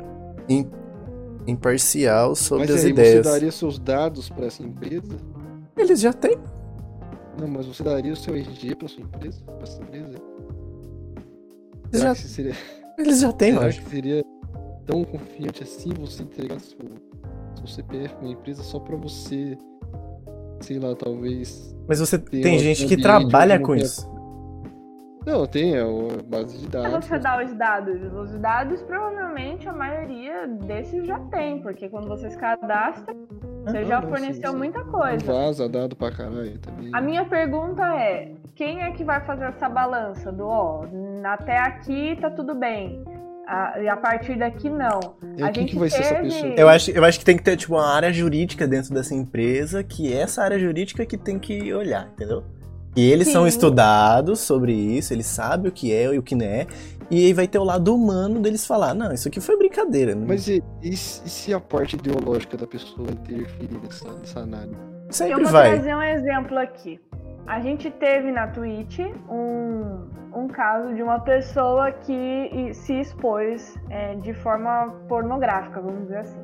[1.47, 3.25] imparcial sobre mas as aí, ideias.
[3.25, 5.17] Você daria seus dados para essa empresa?
[5.77, 6.37] Eles já têm.
[7.39, 9.41] Não, mas você daria o seu RG para sua empresa?
[9.43, 10.15] Pra essa empresa?
[11.91, 12.15] Eles já...
[12.15, 12.55] Seria...
[12.97, 14.23] Eles já têm, Será que seria
[14.85, 16.77] tão confiante assim você entregar seu,
[17.55, 19.57] seu CPF pra uma empresa só para você,
[20.59, 21.75] sei lá, talvez.
[21.87, 24.09] Mas você tem gente que trabalha com isso.
[25.25, 27.05] Não, tem, é a base de dados.
[27.05, 32.31] Você dá os dados, os dados provavelmente a maioria desses já tem, porque quando você
[32.31, 33.15] se cadastra,
[33.63, 35.25] você ah, já não, forneceu muita coisa.
[35.25, 36.89] Vaza dado pra caralho também.
[36.93, 40.85] A minha pergunta é: quem é que vai fazer essa balança do ó,
[41.23, 43.03] até aqui tá tudo bem?
[43.81, 44.99] e a partir daqui não.
[45.37, 46.03] E a gente que vai teve...
[46.03, 46.53] ser essa pessoa?
[46.55, 49.83] Eu acho, eu acho que tem que ter tipo uma área jurídica dentro dessa empresa,
[49.83, 52.43] que é essa área jurídica que tem que olhar, entendeu?
[52.95, 53.33] E eles Sim.
[53.33, 56.67] são estudados sobre isso, eles sabem o que é e o que não é.
[57.11, 60.15] E aí vai ter o lado humano deles falar, não, isso aqui foi brincadeira.
[60.15, 60.25] Né?
[60.25, 64.77] Mas e, e, se a parte ideológica da pessoa interferir nessa, nessa análise?
[65.09, 65.73] Sempre Eu vou vai.
[65.73, 67.01] trazer um exemplo aqui.
[67.45, 74.15] A gente teve na Twitch um, um caso de uma pessoa que se expôs é,
[74.15, 76.41] de forma pornográfica, vamos dizer assim.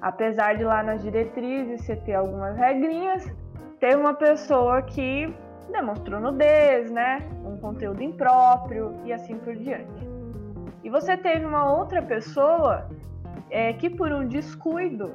[0.00, 3.30] Apesar de lá nas diretrizes você ter algumas regrinhas,
[3.78, 5.34] teve uma pessoa que
[5.72, 7.28] demonstrou nudez, né?
[7.44, 10.08] Um conteúdo impróprio e assim por diante.
[10.82, 12.88] E você teve uma outra pessoa
[13.50, 15.12] é, que, por um descuido,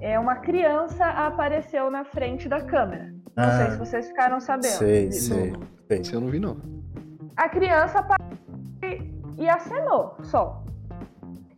[0.00, 3.12] é, uma criança apareceu na frente da câmera.
[3.36, 4.72] Não ah, sei se vocês ficaram sabendo.
[4.72, 5.52] Sei, sei.
[5.90, 6.56] Isso eu não vi, não.
[7.36, 10.62] A criança apareceu e acenou só.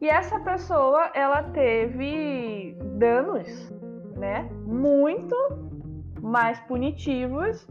[0.00, 3.72] E essa pessoa, ela teve danos,
[4.16, 4.48] né?
[4.66, 5.37] Muito
[6.20, 7.66] mais punitivos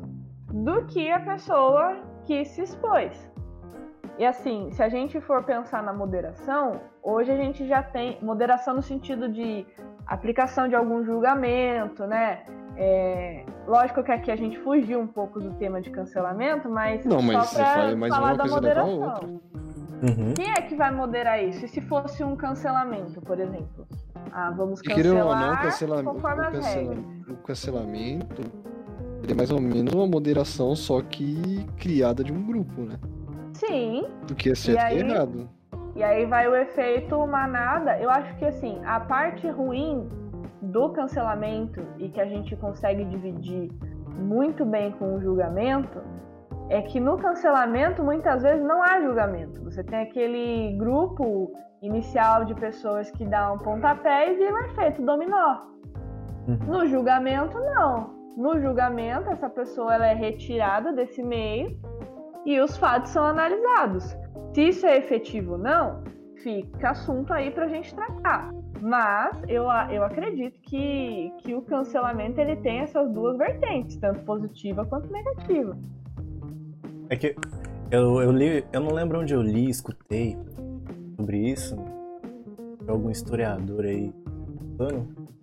[0.53, 3.31] do que a pessoa que se expôs.
[4.19, 8.75] E assim, se a gente for pensar na moderação, hoje a gente já tem moderação
[8.75, 9.65] no sentido de
[10.05, 12.43] aplicação de algum julgamento, né?
[12.77, 17.21] É, lógico que aqui a gente fugiu um pouco do tema de cancelamento, mas não,
[17.21, 19.01] mas só pra fala, mas falar uma da moderação.
[19.01, 19.27] outra.
[19.27, 20.33] Uhum.
[20.35, 21.65] Quem é que vai moderar isso?
[21.65, 23.87] E se fosse um cancelamento, por exemplo?
[24.31, 26.99] Ah, vamos cancelar ou não, cancelamento, conforme as regras.
[27.29, 28.72] O cancelamento
[29.31, 32.99] é mais ou menos uma moderação, só que criada de um grupo, né?
[33.53, 34.05] Sim.
[34.27, 35.49] Do que é certo e, aí, errado.
[35.95, 37.97] E aí vai o efeito manada.
[37.99, 40.09] Eu acho que assim, a parte ruim
[40.61, 43.71] do cancelamento e que a gente consegue dividir
[44.17, 46.01] muito bem com o julgamento
[46.69, 49.63] é que no cancelamento muitas vezes não há julgamento.
[49.63, 55.01] Você tem aquele grupo inicial de pessoas que dá um pontapé e vira um efeito
[55.01, 55.61] dominó.
[56.47, 56.57] Uhum.
[56.67, 58.12] No julgamento, não.
[58.35, 61.77] No julgamento, essa pessoa ela é retirada desse meio
[62.45, 64.15] e os fatos são analisados.
[64.53, 66.03] Se isso é efetivo ou não,
[66.41, 68.51] fica assunto aí para a gente tratar.
[68.81, 74.85] Mas eu, eu acredito que, que o cancelamento ele tem essas duas vertentes, tanto positiva
[74.85, 75.77] quanto negativa.
[77.09, 77.35] É que
[77.89, 80.37] eu, eu li, eu não lembro onde eu li, escutei
[81.15, 81.77] sobre isso.
[82.87, 84.11] Algum historiador aí.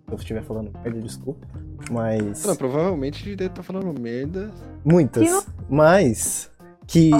[0.11, 1.47] eu estiver falando merda, desculpa.
[1.89, 2.45] Mas.
[2.45, 4.51] Não, provavelmente deve estar tá falando merda.
[4.83, 5.47] Muitas.
[5.69, 6.51] Mas
[6.85, 7.11] que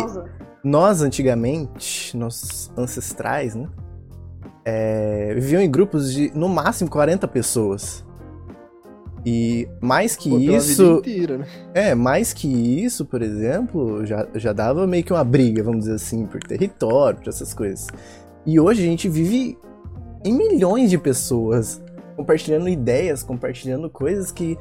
[0.63, 3.67] nós antigamente, nossos ancestrais, né?
[4.63, 8.05] É, viviam em grupos de no máximo 40 pessoas.
[9.25, 10.97] E mais que Pô, isso.
[10.97, 11.45] inteira, né?
[11.73, 15.95] É, mais que isso, por exemplo, já, já dava meio que uma briga, vamos dizer
[15.95, 17.87] assim, por território, por essas coisas.
[18.45, 19.57] E hoje a gente vive
[20.25, 21.81] em milhões de pessoas
[22.15, 24.57] compartilhando ideias, compartilhando coisas que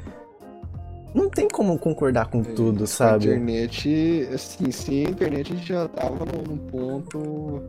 [1.14, 3.26] não tem como concordar com tudo, A sabe?
[3.26, 7.62] internet, assim, sem a internet a já tava num ponto.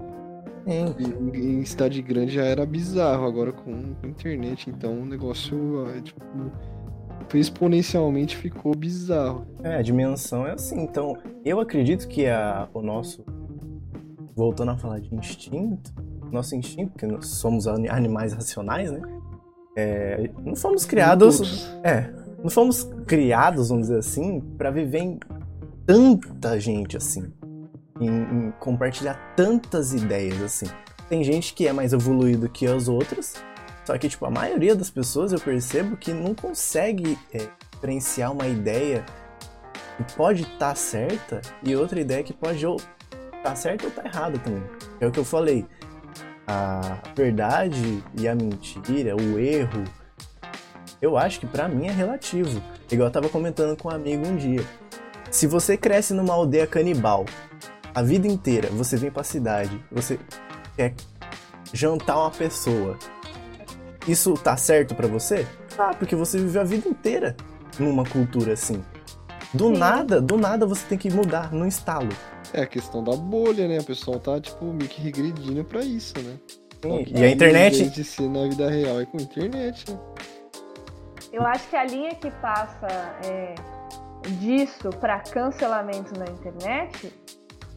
[0.63, 0.93] Sim.
[1.33, 5.99] Em, em cidade grande já era bizarro, agora com, com internet, então o negócio, ah,
[6.01, 6.21] tipo,
[7.33, 9.47] exponencialmente ficou bizarro.
[9.63, 10.79] É, a dimensão é assim.
[10.81, 13.25] Então, eu acredito que a, o nosso.
[14.35, 15.91] Voltando a falar de instinto,
[16.31, 19.01] nosso instinto, porque nós somos ani- animais racionais, né?
[19.75, 21.69] É, não fomos criados.
[21.83, 25.19] É, não fomos criados, vamos dizer assim, pra viver em
[25.85, 27.31] tanta gente assim.
[27.99, 30.65] Em, em compartilhar tantas ideias assim.
[31.07, 33.35] Tem gente que é mais evoluído que as outras,
[33.85, 38.47] só que, tipo, a maioria das pessoas eu percebo que não consegue é, diferenciar uma
[38.47, 39.03] ideia
[39.97, 42.77] que pode estar certa e outra ideia que pode ou
[43.35, 44.63] estar certa ou estar errada também.
[44.99, 45.65] É o que eu falei.
[46.53, 49.85] A verdade e a mentira, o erro,
[51.01, 52.61] eu acho que pra mim é relativo.
[52.91, 54.61] Igual eu tava comentando com um amigo um dia.
[55.29, 57.23] Se você cresce numa aldeia canibal
[57.95, 60.19] a vida inteira, você vem pra cidade, você
[60.75, 60.93] quer
[61.71, 62.99] jantar uma pessoa.
[64.05, 65.47] Isso tá certo pra você?
[65.77, 67.37] Ah, porque você viveu a vida inteira
[67.79, 68.83] numa cultura assim.
[69.53, 69.77] Do Sim.
[69.77, 72.09] nada, do nada você tem que mudar num estalo.
[72.53, 73.79] É a questão da bolha, né?
[73.79, 76.37] O pessoal tá, tipo, meio que regredindo pra isso, né?
[76.81, 79.99] Que E a internet, de ser na vida real, é com a internet, né?
[81.31, 82.87] Eu acho que a linha que passa
[83.25, 83.55] é,
[84.39, 87.13] disso para cancelamento na internet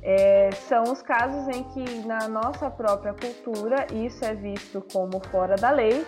[0.03, 5.57] é, são os casos em que na nossa própria cultura isso é visto como fora
[5.57, 6.05] da lei,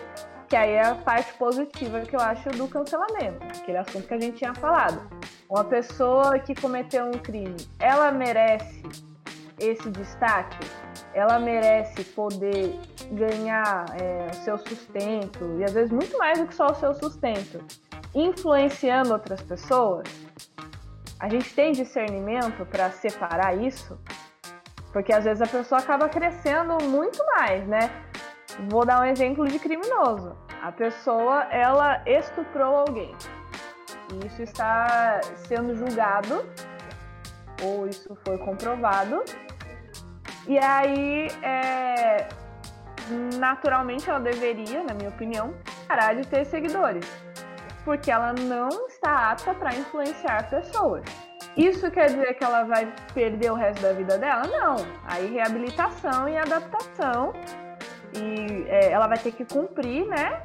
[0.48, 4.20] que aí é a parte positiva que eu acho do cancelamento, aquele assunto que a
[4.20, 5.00] gente tinha falado.
[5.48, 8.82] Uma pessoa que cometeu um crime, ela merece
[9.60, 10.58] esse destaque?
[11.14, 12.74] Ela merece poder
[13.12, 16.92] ganhar é, o seu sustento, e às vezes muito mais do que só o seu
[16.94, 17.64] sustento,
[18.12, 20.08] influenciando outras pessoas?
[21.20, 23.96] A gente tem discernimento para separar isso?
[24.92, 27.88] Porque às vezes a pessoa acaba crescendo muito mais, né?
[28.68, 30.36] Vou dar um exemplo de criminoso.
[30.60, 33.14] A pessoa, ela estuprou alguém.
[34.24, 36.44] Isso está sendo julgado,
[37.62, 39.22] ou isso foi comprovado.
[40.46, 42.28] E aí, é,
[43.38, 45.54] naturalmente, ela deveria, na minha opinião,
[45.88, 47.04] parar de ter seguidores.
[47.84, 51.04] Porque ela não está apta para influenciar pessoas.
[51.56, 54.42] Isso quer dizer que ela vai perder o resto da vida dela?
[54.46, 54.76] Não.
[55.04, 57.32] Aí reabilitação e adaptação.
[58.16, 60.42] E é, ela vai ter que cumprir, né?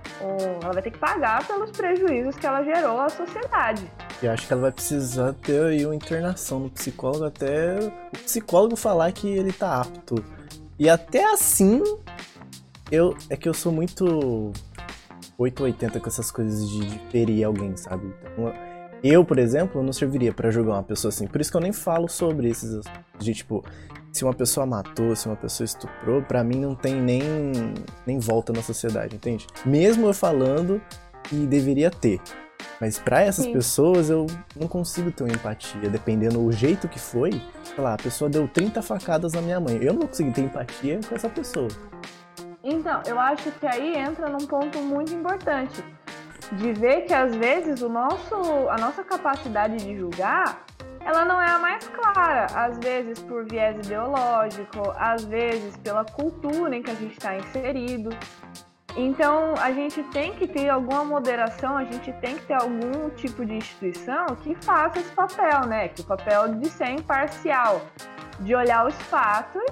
[0.61, 3.89] Ela vai ter que pagar pelos prejuízos que ela gerou à sociedade.
[4.21, 8.75] e acho que ela vai precisar ter aí uma internação no psicólogo até o psicólogo
[8.75, 10.23] falar que ele tá apto.
[10.77, 11.81] E até assim,
[12.91, 14.51] eu é que eu sou muito
[15.37, 18.13] 880 com essas coisas de, de ferir alguém, sabe?
[18.33, 18.53] Então,
[19.03, 21.25] eu, por exemplo, não serviria pra julgar uma pessoa assim.
[21.25, 22.81] Por isso que eu nem falo sobre esses
[23.17, 23.63] de tipo,
[24.11, 27.21] se uma pessoa matou, se uma pessoa estuprou, pra mim não tem nem
[28.05, 29.47] nem volta na sociedade, entende?
[29.65, 30.81] Mesmo eu falando
[31.23, 32.19] que deveria ter.
[32.79, 33.53] Mas pra essas Sim.
[33.53, 37.31] pessoas eu não consigo ter uma empatia, dependendo do jeito que foi.
[37.63, 39.77] Sei lá, a pessoa deu 30 facadas na minha mãe.
[39.77, 41.67] Eu não vou conseguir ter empatia com essa pessoa.
[42.63, 45.83] Então, eu acho que aí entra num ponto muito importante
[46.53, 48.35] de ver que às vezes o nosso,
[48.69, 50.65] a nossa capacidade de julgar,
[51.05, 56.75] ela não é a mais clara, às vezes por viés ideológico, às vezes pela cultura
[56.75, 58.09] em que a gente está inserido.
[58.95, 63.45] Então, a gente tem que ter alguma moderação, a gente tem que ter algum tipo
[63.45, 65.87] de instituição que faça esse papel, né?
[65.87, 67.81] Que o papel de ser imparcial,
[68.41, 69.63] de olhar os fatos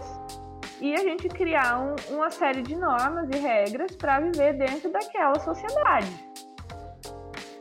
[0.79, 5.37] e a gente criar um- uma série de normas e regras para viver dentro daquela
[5.39, 6.28] sociedade.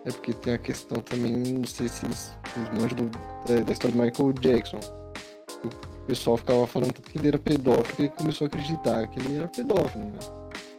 [0.04, 2.06] É porque tem a questão também, não sei se
[2.72, 3.10] manjam do-
[3.46, 4.80] da, da história do Michael Jackson.
[5.64, 9.48] O pessoal ficava falando que ele era pedófilo ele começou a acreditar que ele era
[9.48, 10.18] pedófilo, né?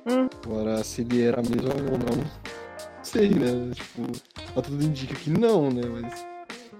[0.07, 0.27] Hum.
[0.45, 3.71] Agora, se ele era mesmo ou não, não sei, né?
[3.75, 4.07] Tipo,
[4.55, 5.81] tá tudo indica que não, né?
[5.85, 6.25] Mas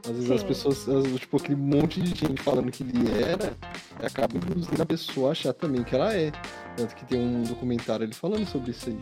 [0.05, 0.47] às vezes as Sim.
[0.47, 3.53] pessoas, as- tipo, aquele monte de gente falando que ele era,
[4.03, 6.31] acaba induzindo a pessoa a achar também que ela é.
[6.77, 8.97] Tanto que tem um documentário ele falando sobre isso aí.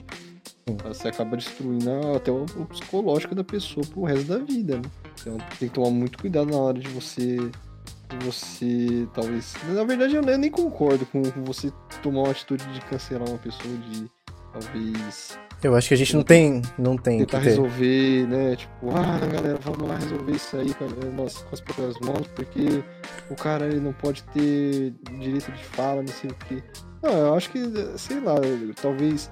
[0.85, 4.83] Você acaba destruindo até o, o psicológico da pessoa pro resto da vida, né?
[5.21, 7.37] Então tem que tomar muito cuidado na hora de você.
[7.37, 9.53] De você, talvez.
[9.73, 14.09] Na verdade, eu nem concordo com, você tomar uma atitude de cancelar uma pessoa, de
[14.53, 17.49] talvez Eu acho que a gente não tem, não tem que tentar ter.
[17.49, 18.55] resolver, né?
[18.55, 22.27] Tipo, ah, galera, vamos lá resolver isso aí com, a- nós, com as próprias mãos,
[22.35, 22.81] porque
[23.29, 26.63] o cara ele não pode ter direito de fala, não sei o quê.
[27.03, 27.59] Não, eu acho que,
[27.97, 28.35] sei lá,
[28.81, 29.29] talvez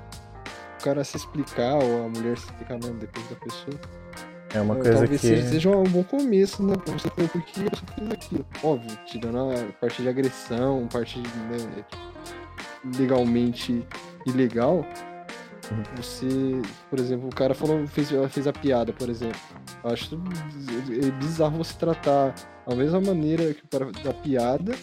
[0.80, 3.80] o cara se explicar, ou a mulher se explicar mesmo depois da pessoa.
[4.54, 5.28] É uma eh, coisa talvez que.
[5.28, 6.76] seja, seja um bom começo, né?
[6.78, 8.46] Pra você ver por que pessoa fez aquilo.
[8.64, 11.86] Óbvio, tirando a parte de agressão, parte de, né,
[12.98, 13.86] legalmente
[14.26, 14.86] ilegal,
[15.72, 15.84] Uhum.
[15.96, 16.28] você,
[16.90, 19.40] por exemplo, o cara falou, fez, fez a piada, por exemplo.
[19.84, 22.36] Eu acho é bizarro você tratar
[22.68, 24.74] da mesma maneira que o cara da piada,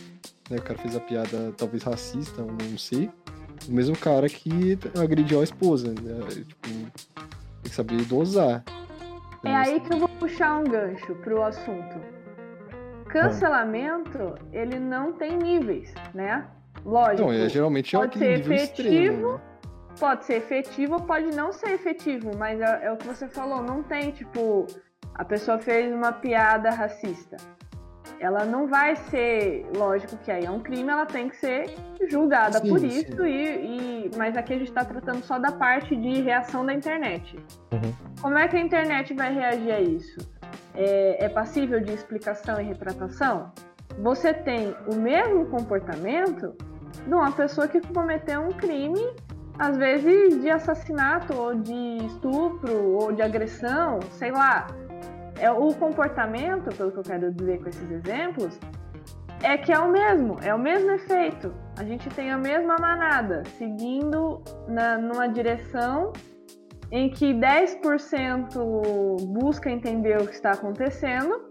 [0.51, 0.57] né?
[0.57, 3.11] O cara fez a piada talvez racista, não sei.
[3.69, 6.27] O mesmo cara que agrediu a esposa, né?
[6.29, 6.91] Tipo, tem
[7.63, 8.65] que saber dosar.
[9.45, 12.01] É aí que eu vou puxar um gancho pro assunto.
[13.07, 16.47] Cancelamento, ele não tem níveis, né?
[16.85, 17.23] Lógico.
[17.23, 19.33] Não, é, geralmente é pode aquele ser efetivo, extremo.
[19.33, 19.41] Né?
[19.99, 23.63] Pode ser efetivo ou pode não ser efetivo, mas é, é o que você falou,
[23.63, 24.67] não tem, tipo,
[25.15, 27.37] a pessoa fez uma piada racista.
[28.23, 31.75] Ela não vai ser, lógico que aí é um crime, ela tem que ser
[32.09, 35.97] julgada Sim, por isso, e, e- mas aqui a gente está tratando só da parte
[35.97, 37.37] de reação da internet.
[37.73, 37.93] Uhum.
[38.21, 40.21] Como é que a internet vai reagir a isso?
[40.73, 43.51] É, é passível de explicação e retratação?
[43.99, 46.55] Você tem o mesmo comportamento
[47.05, 49.05] de uma pessoa que cometeu um crime,
[49.59, 54.69] às vezes de assassinato, ou de estupro, ou de agressão, sei lá.
[55.39, 58.59] É, o comportamento, pelo que eu quero dizer com esses exemplos,
[59.43, 61.53] é que é o mesmo, é o mesmo efeito.
[61.77, 66.13] A gente tem a mesma manada, seguindo na, numa direção
[66.91, 71.51] em que 10% busca entender o que está acontecendo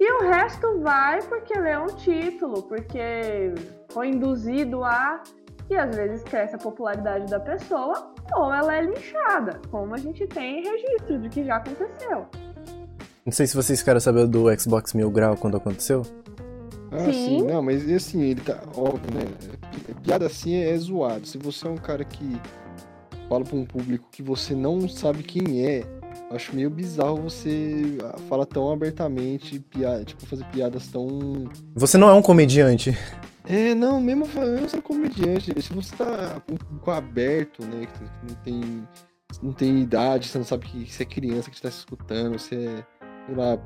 [0.00, 3.52] e o resto vai porque lê um título, porque
[3.92, 5.22] foi induzido a.
[5.68, 10.26] E às vezes cresce a popularidade da pessoa, ou ela é linchada, como a gente
[10.26, 12.26] tem registro de que já aconteceu.
[13.30, 16.02] Não sei se vocês ficaram sabendo do Xbox Mil Grau quando aconteceu.
[16.90, 17.12] Ah, Sim.
[17.12, 18.60] sim, não, mas assim, ele tá.
[18.76, 19.24] Óbvio, né?
[19.70, 21.24] pi- Piada assim é zoado.
[21.28, 22.36] Se você é um cara que
[23.28, 25.84] fala pra um público que você não sabe quem é,
[26.28, 31.44] eu acho meio bizarro você ah, falar tão abertamente, piada, tipo, fazer piadas tão.
[31.76, 32.98] Você não é um comediante.
[33.46, 37.86] É, não, mesmo falando sendo comediante, se você tá com o público aberto, né?
[37.86, 38.88] Que não tem,
[39.40, 42.56] não tem idade, você não sabe que você é criança que está se escutando, você
[42.56, 42.84] é,
[43.30, 43.58] sei lá,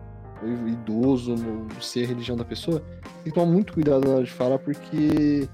[0.66, 2.80] idoso, não sei a religião da pessoa,
[3.22, 5.48] tem que tomar muito cuidado na hora de falar, porque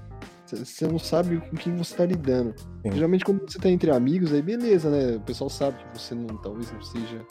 [0.45, 2.53] você não sabe com quem você tá lidando.
[2.57, 2.91] Sim.
[2.91, 5.15] Geralmente quando você tá entre amigos, aí beleza, né?
[5.15, 7.25] O pessoal sabe que você não, talvez não seja,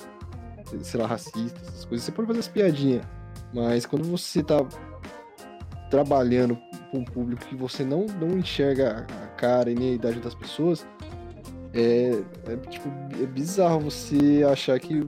[0.81, 2.07] sei lá, racista, essas coisas.
[2.07, 3.05] Você pode fazer as piadinhas.
[3.53, 4.67] Mas quando você tá
[5.91, 6.57] trabalhando
[6.91, 10.35] com um público que você não, não enxerga a cara e nem a idade das
[10.35, 10.87] pessoas,
[11.75, 12.89] é, é, tipo,
[13.21, 15.07] é bizarro você achar que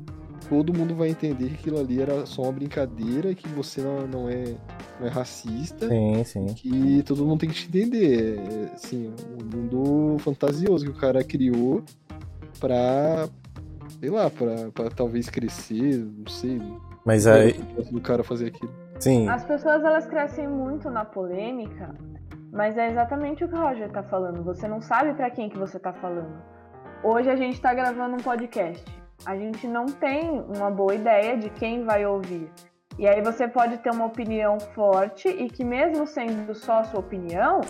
[0.53, 4.29] todo mundo vai entender que aquilo ali era só uma brincadeira, que você não, não,
[4.29, 4.45] é,
[5.01, 6.47] não é racista, Sim, sim.
[6.55, 8.39] que todo mundo tem que te entender.
[8.39, 11.83] É, assim, um mundo fantasioso que o cara criou
[12.61, 13.29] pra,
[13.99, 16.61] sei lá, pra, pra talvez crescer, não sei.
[17.03, 17.53] Mas é aí,
[17.91, 18.71] do cara fazer aquilo.
[19.01, 21.95] sim, As pessoas elas crescem muito na polêmica,
[22.53, 24.45] mas é exatamente o que o Roger tá falando.
[24.45, 26.43] Você não sabe pra quem que você tá falando.
[27.03, 28.85] Hoje a gente tá gravando um podcast.
[29.25, 32.51] A gente não tem uma boa ideia de quem vai ouvir.
[32.99, 37.01] E aí você pode ter uma opinião forte e que mesmo sendo só a sua
[37.01, 37.61] opinião,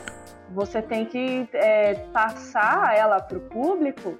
[0.50, 4.16] você tem que é, passar ela para o público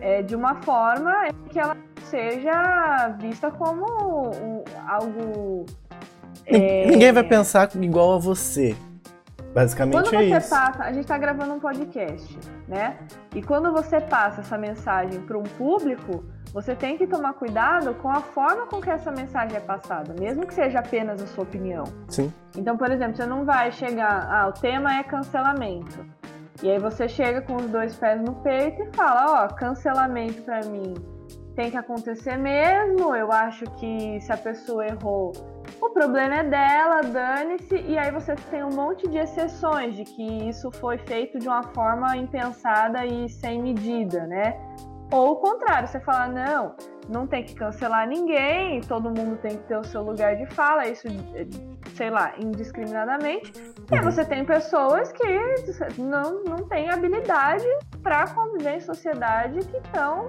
[0.00, 1.12] é, de uma forma
[1.48, 3.86] que ela seja vista como
[4.30, 5.64] um- algo
[6.50, 8.76] Nin- ninguém vai pensar igual a você.
[9.54, 10.50] Basicamente Quando é você isso.
[10.50, 12.98] passa, a gente está gravando um podcast, né?
[13.34, 18.08] E quando você passa essa mensagem para um público, você tem que tomar cuidado com
[18.08, 21.84] a forma com que essa mensagem é passada, mesmo que seja apenas a sua opinião.
[22.08, 22.32] Sim.
[22.56, 26.04] Então, por exemplo, você não vai chegar, ah, o tema é cancelamento.
[26.62, 30.60] E aí você chega com os dois pés no peito e fala, ó, cancelamento para
[30.66, 30.94] mim
[31.54, 33.14] tem que acontecer mesmo.
[33.14, 35.32] Eu acho que se a pessoa errou,
[35.80, 37.76] o problema é dela, dane-se.
[37.76, 41.62] E aí você tem um monte de exceções de que isso foi feito de uma
[41.62, 44.56] forma impensada e sem medida, né?
[45.12, 46.74] Ou o contrário, você fala, não,
[47.08, 50.88] não tem que cancelar ninguém, todo mundo tem que ter o seu lugar de fala,
[50.88, 51.06] isso,
[51.94, 53.52] sei lá, indiscriminadamente.
[53.90, 54.10] E aí Uhum.
[54.10, 57.66] você tem pessoas que não, não têm habilidade
[58.02, 60.26] para conviver em sociedade que estão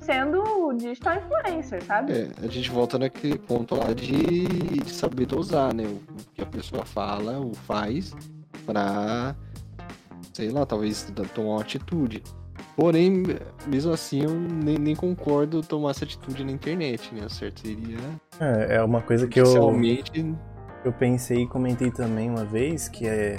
[0.00, 2.12] sendo digital influencer, sabe?
[2.12, 5.84] É, a gente volta naquele ponto lá de, de saber dosar, né?
[5.84, 6.00] O
[6.34, 8.14] que a pessoa fala ou faz
[8.66, 9.34] pra,
[10.34, 12.22] sei lá, talvez tomar uma atitude.
[12.78, 13.24] Porém,
[13.66, 17.26] mesmo assim, eu nem, nem concordo tomar essa atitude na internet, né?
[17.26, 17.98] O certo seria.
[18.38, 20.36] É, é uma coisa que eu, oficialmente.
[20.84, 23.34] eu pensei e comentei também uma vez, que é.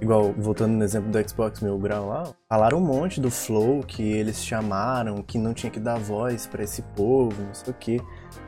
[0.00, 4.00] Igual, voltando no exemplo do Xbox Mil Grau lá, falaram um monte do Flow que
[4.12, 8.00] eles chamaram, que não tinha que dar voz pra esse povo, não sei o quê.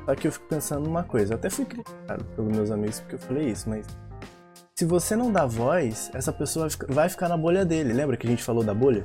[0.05, 3.17] Só que eu fico pensando numa coisa, eu até fui criticado pelos meus amigos porque
[3.17, 3.85] eu falei isso, mas
[4.77, 7.93] se você não dá voz, essa pessoa vai ficar na bolha dele.
[7.93, 9.05] Lembra que a gente falou da bolha?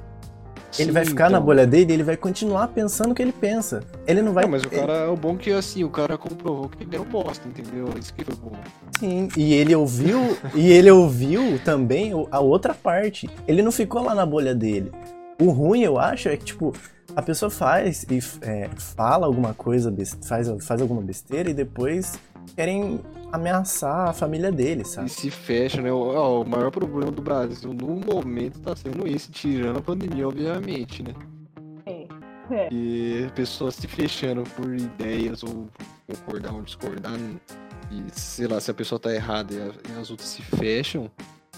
[0.78, 1.46] Ele vai Sim, ficar na então.
[1.46, 3.82] bolha dele e ele vai continuar pensando o que ele pensa.
[4.06, 4.44] Ele não vai.
[4.44, 7.00] Não, mas o cara é o bom que assim, o cara comprovou que ele é
[7.00, 7.88] um bosta, entendeu?
[8.00, 8.52] Isso que foi bom.
[9.00, 13.30] Sim, e ele ouviu, e ele ouviu também a outra parte.
[13.48, 14.92] Ele não ficou lá na bolha dele.
[15.42, 16.74] O ruim, eu acho, é que, tipo,
[17.16, 19.94] a pessoa faz e é, fala alguma coisa,
[20.24, 22.20] faz, faz alguma besteira e depois
[22.56, 23.00] querem
[23.32, 25.10] ameaçar a família dele, E sabe?
[25.10, 25.92] se fecha, né?
[25.92, 30.28] O, ó, o maior problema do Brasil no momento tá sendo esse, tirando a pandemia,
[30.28, 31.14] obviamente, né?
[31.86, 32.08] É.
[32.72, 35.70] E pessoas se fechando por ideias ou
[36.08, 37.14] concordar ou discordar.
[37.92, 41.12] E sei lá, se a pessoa tá errada e, a- e as outras se fecham,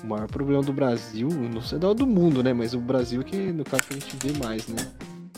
[0.04, 2.52] o maior problema do Brasil, não sei da do mundo, né?
[2.54, 4.78] Mas o Brasil que no caso a gente vê mais, né?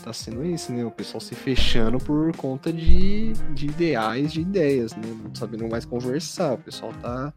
[0.04, 0.84] Tá sendo isso, né?
[0.84, 5.02] O pessoal se fechando por conta de, de ideais, de ideias, né?
[5.24, 6.52] Não sabendo mais conversar.
[6.52, 7.32] O pessoal tá.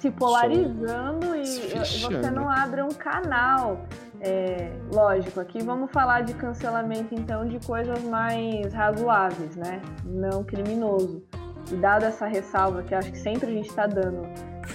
[0.00, 3.86] se polarizando e se você não abre um canal.
[4.20, 9.80] É, lógico, aqui vamos falar de cancelamento então de coisas mais razoáveis, né?
[10.04, 11.22] Não criminoso.
[11.70, 14.26] E dada essa ressalva que acho que sempre a gente está dando,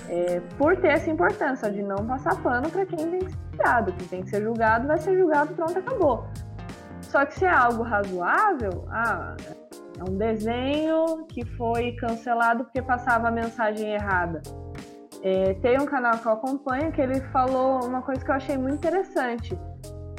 [0.08, 3.92] é, por ter essa importância de não passar pano para quem tem que ser julgado.
[3.92, 6.26] Quem tem que ser julgado vai ser julgado, pronto, acabou.
[7.14, 9.36] Só que se é algo razoável, ah,
[10.00, 14.42] é um desenho que foi cancelado porque passava a mensagem errada.
[15.22, 18.58] É, tem um canal que eu acompanho que ele falou uma coisa que eu achei
[18.58, 19.56] muito interessante.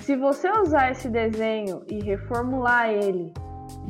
[0.03, 3.35] Se você usar esse desenho e reformular ele,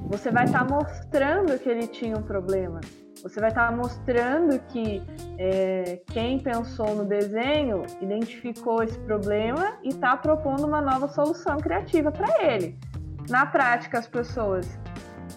[0.06, 2.80] você vai estar mostrando que ele tinha um problema.
[3.22, 5.02] Você vai estar mostrando que
[5.38, 12.10] é, quem pensou no desenho identificou esse problema e está propondo uma nova solução criativa
[12.10, 12.78] para ele.
[13.28, 14.78] Na prática, as pessoas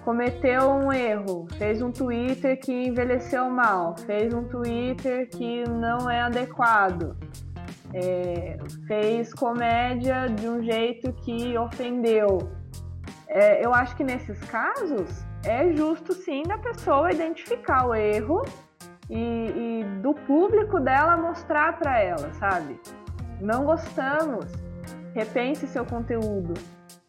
[0.03, 6.21] cometeu um erro, fez um Twitter que envelheceu mal, fez um Twitter que não é
[6.21, 7.15] adequado,
[7.93, 8.57] é,
[8.87, 12.51] fez comédia de um jeito que ofendeu.
[13.27, 18.43] É, eu acho que nesses casos é justo sim da pessoa identificar o erro
[19.09, 22.79] e, e do público dela mostrar para ela, sabe?
[23.39, 24.45] Não gostamos,
[25.13, 26.53] repense seu conteúdo.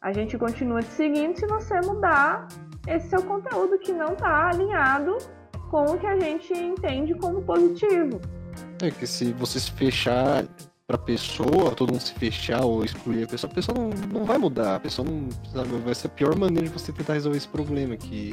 [0.01, 2.47] A gente continua te seguindo se você mudar
[2.87, 5.19] esse seu conteúdo que não está alinhado
[5.71, 8.21] com o que a gente entende como positivo.
[8.81, 10.45] É que se você se fechar
[10.87, 13.91] pra pessoa, todo mundo se fechar ou excluir a pessoa, a pessoa não,
[14.21, 14.77] não vai mudar.
[14.77, 15.29] A pessoa não.
[15.53, 17.97] Sabe, vai ser a pior maneira de você tentar resolver esse problema.
[17.97, 18.33] Que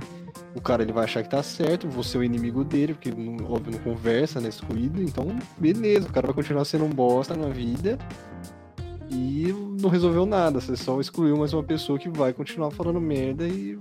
[0.53, 3.09] o cara ele vai achar que tá certo, você é o inimigo dele, porque
[3.43, 4.49] óbvio não conversa, né?
[4.49, 5.01] Excluído.
[5.01, 7.97] Então, beleza, o cara vai continuar sendo um bosta na vida.
[9.09, 13.47] E não resolveu nada, você só excluiu mais uma pessoa que vai continuar falando merda
[13.47, 13.77] e.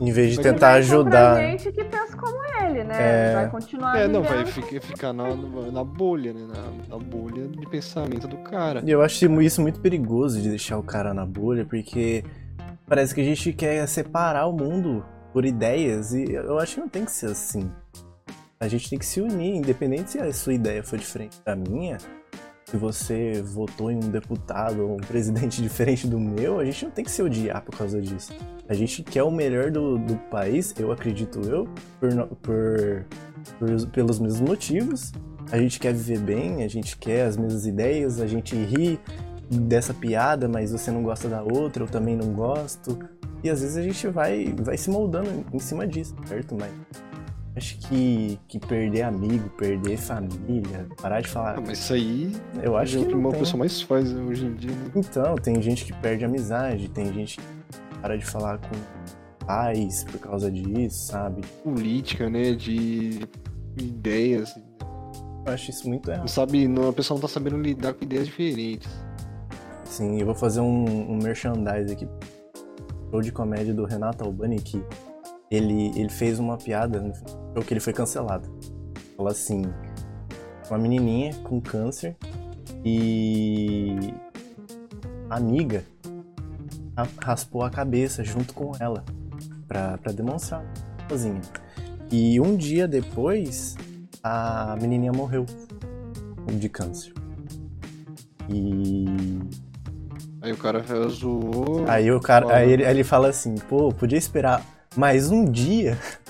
[0.00, 1.40] Em vez de Vai tentar ajudar.
[1.40, 3.32] gente que pensa como ele, né?
[3.32, 3.34] É.
[3.34, 6.46] Vai continuar É, não, vai ficar, ficar na, na bolha, né?
[6.46, 8.80] Na, na bolha de pensamento do cara.
[8.86, 12.24] E eu acho isso muito perigoso de deixar o cara na bolha, porque
[12.86, 16.88] parece que a gente quer separar o mundo por ideias, e eu acho que não
[16.88, 17.68] tem que ser assim.
[18.60, 21.98] A gente tem que se unir, independente se a sua ideia for diferente da minha,
[22.70, 26.90] se você votou em um deputado ou um presidente diferente do meu, a gente não
[26.92, 28.32] tem que se odiar por causa disso.
[28.68, 31.66] A gente quer o melhor do, do país, eu acredito eu,
[31.98, 32.10] por,
[32.42, 33.06] por-
[33.58, 35.12] por- pelos mesmos motivos.
[35.50, 39.00] A gente quer viver bem, a gente quer as mesmas ideias, a gente ri
[39.50, 42.98] dessa piada, mas você não gosta da outra, eu também não gosto.
[43.42, 46.54] E às vezes a gente vai, vai se moldando em cima disso, certo?
[46.54, 46.70] Mas
[47.58, 51.58] acho que, que perder amigo, perder família, parar de falar.
[51.58, 52.32] Ah, mas isso aí
[52.62, 53.40] Eu acho é o que que uma tem.
[53.40, 54.70] pessoa mais faz hoje em dia.
[54.70, 54.90] né?
[54.96, 57.44] Então, tem gente que perde amizade, tem gente que
[58.00, 61.42] para de falar com pais por causa disso, sabe?
[61.62, 62.52] Política, né?
[62.52, 63.20] De
[63.76, 64.54] ideias.
[65.46, 66.20] Eu acho isso muito errado.
[66.22, 68.88] Não sabe, não, a pessoa não tá sabendo lidar com ideias diferentes.
[69.84, 72.06] Sim, eu vou fazer um, um merchandise aqui.
[73.10, 74.82] Show de comédia do Renato Albani que
[75.50, 78.48] ele, ele fez uma piada no show que ele foi cancelado.
[79.16, 79.62] Fala assim,
[80.68, 82.16] uma menininha com câncer
[82.84, 84.12] e
[85.28, 85.84] a amiga
[86.96, 89.04] ra- raspou a cabeça junto com ela
[89.66, 90.64] pra, pra demonstrar
[91.08, 91.40] sozinha.
[92.10, 93.76] E um dia depois,
[94.22, 95.44] a menininha morreu
[96.46, 97.12] de câncer.
[98.48, 99.04] E
[100.40, 101.84] Aí o cara zoou.
[101.88, 104.64] Aí o cara, aí ele, aí ele fala assim, pô, podia esperar
[104.96, 105.96] mais um dia.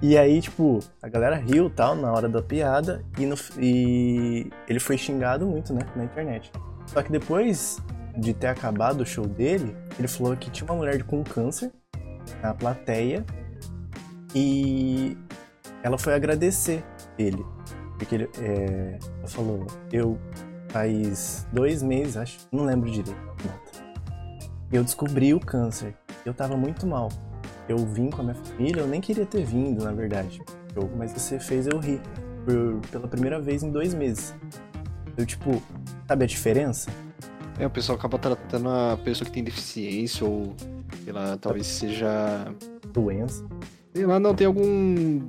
[0.00, 4.78] E aí, tipo, a galera riu tal na hora da piada e, no, e ele
[4.78, 6.52] foi xingado muito, né, na internet.
[6.86, 7.82] Só que depois
[8.16, 11.72] de ter acabado o show dele, ele falou que tinha uma mulher com câncer
[12.40, 13.26] na plateia
[14.32, 15.18] e
[15.82, 16.84] ela foi agradecer
[17.18, 17.44] ele.
[17.98, 20.16] Porque ele é, falou, eu
[20.68, 23.18] faz dois meses, acho, não lembro direito.
[24.70, 25.96] Eu descobri o câncer.
[26.24, 27.08] Eu tava muito mal.
[27.68, 30.40] Eu vim com a minha família, eu nem queria ter vindo, na verdade.
[30.74, 32.00] Eu- mas você fez eu rir.
[32.44, 34.34] Por- pela primeira vez em dois meses.
[35.16, 35.62] Eu, tipo,
[36.06, 36.90] sabe a diferença?
[37.58, 40.54] É, o pessoal acaba tratando a pessoa que tem deficiência ou,
[41.04, 42.08] sei lá, talvez seja.
[42.92, 43.44] Doença.
[43.92, 45.20] Sei lá, não, tem algum.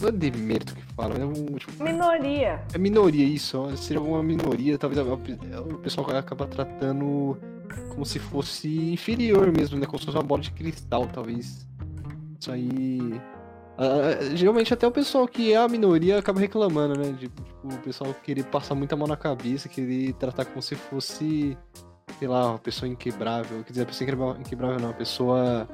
[0.00, 1.34] Não é demérito que fala, é um.
[1.56, 2.60] Tipo, Minoria.
[2.72, 7.36] é minoria isso, seja alguma minoria, talvez o pessoal acaba tratando
[7.90, 9.86] como se fosse inferior mesmo, né?
[9.86, 11.66] Como se fosse uma bola de cristal, talvez.
[12.38, 13.20] Isso aí.
[13.78, 17.12] ah, geralmente até o pessoal que é a minoria acaba reclamando, né?
[17.12, 21.56] De, tipo, o pessoal querer passar muita mão na cabeça, querer tratar como se fosse,
[22.18, 23.62] sei lá, uma pessoa inquebrável.
[23.64, 25.68] Quer dizer, a pessoa inquebrável, não, a pessoa.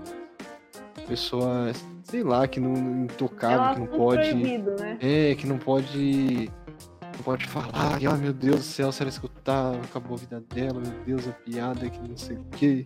[1.07, 1.71] Pessoa,
[2.03, 4.31] sei lá, que não intocável, Ela que não pode.
[4.31, 4.99] proibido, né?
[5.01, 6.51] É, que não pode.
[7.17, 10.41] Não pode falar, que, ah, meu Deus do céu, se ela escutar, acabou a vida
[10.55, 12.85] dela, meu Deus, a piada, que não sei o quê.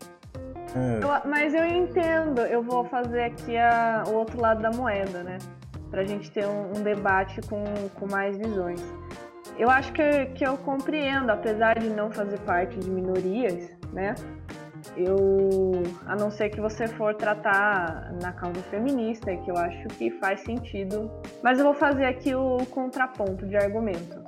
[0.75, 5.23] É, Eu- mas eu entendo, eu vou fazer aqui a- o outro lado da moeda,
[5.25, 5.39] né?
[5.91, 7.65] Pra gente ter um, um debate com,
[7.99, 8.81] com mais visões.
[9.59, 14.15] Eu acho que, que eu compreendo, apesar de não fazer parte de minorias, né?
[14.97, 20.11] Eu, a não ser que você for tratar na causa feminista, que eu acho que
[20.19, 21.11] faz sentido.
[21.43, 24.23] Mas eu vou fazer aqui o contraponto de argumento.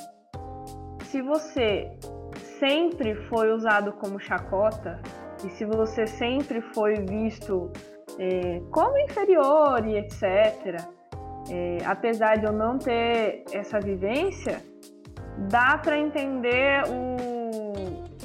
[1.04, 1.90] Se você
[2.58, 5.00] sempre foi usado como chacota,
[5.44, 7.70] e se você sempre foi visto
[8.18, 10.80] é, como inferior e etc.,
[11.50, 14.62] é, apesar de eu não ter essa vivência,
[15.50, 17.31] dá para entender o,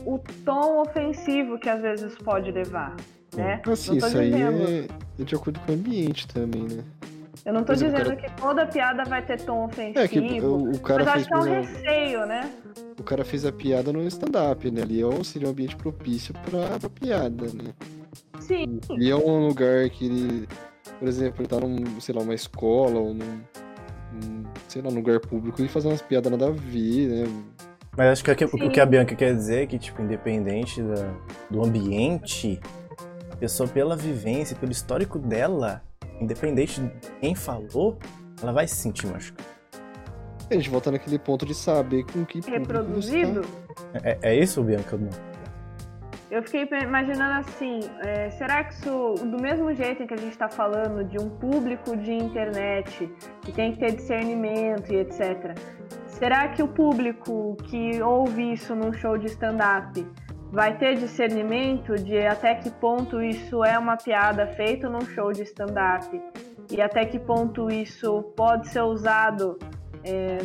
[0.07, 2.95] o tom ofensivo que às vezes pode levar,
[3.35, 3.61] né?
[3.67, 4.67] Assim, Não tô isso aí dizendo.
[4.69, 4.87] é,
[5.19, 6.83] é de acordo com o ambiente também, né?
[7.45, 10.19] Eu não tô exemplo, dizendo cara- que toda piada vai ter tom ofensivo, É que
[10.19, 12.51] o, o cara mas fez, acho que é um exemplo, receio, né?
[12.99, 14.81] o cara fez a piada no stand-up, né?
[14.81, 17.73] Ali é seria um ambiente propício pra, pra piada, né?
[18.39, 20.47] Sim, E é um lugar que ele,
[20.99, 23.39] por exemplo, ele tá num, sei lá, uma escola ou num,
[24.13, 27.43] num, sei lá, num lugar público e fazer umas piadas nada a ver, né?
[27.97, 31.13] Mas acho que, aqui- o que a Bianca quer dizer é que, tipo, independente da-
[31.49, 32.59] do ambiente,
[33.31, 35.81] a pessoa, pela vivência, pelo histórico dela,
[36.21, 37.97] independente de quem falou,
[38.41, 39.49] ela vai se sentir machucada.
[40.49, 43.41] A gente volta naquele ponto de saber com que público reproduzido.
[43.41, 43.99] tá.
[44.03, 44.97] É, é isso, Bianca?
[46.29, 50.31] Eu fiquei imaginando assim, é, será que isso, do mesmo jeito em que a gente
[50.33, 53.09] está falando de um público de internet
[53.41, 55.57] que tem que ter discernimento e etc.
[56.17, 60.03] Será que o público que ouve isso num show de stand-up
[60.51, 65.43] vai ter discernimento de até que ponto isso é uma piada feita num show de
[65.43, 66.19] stand-up
[66.71, 69.59] e até que ponto isso pode ser usado
[70.03, 70.37] é,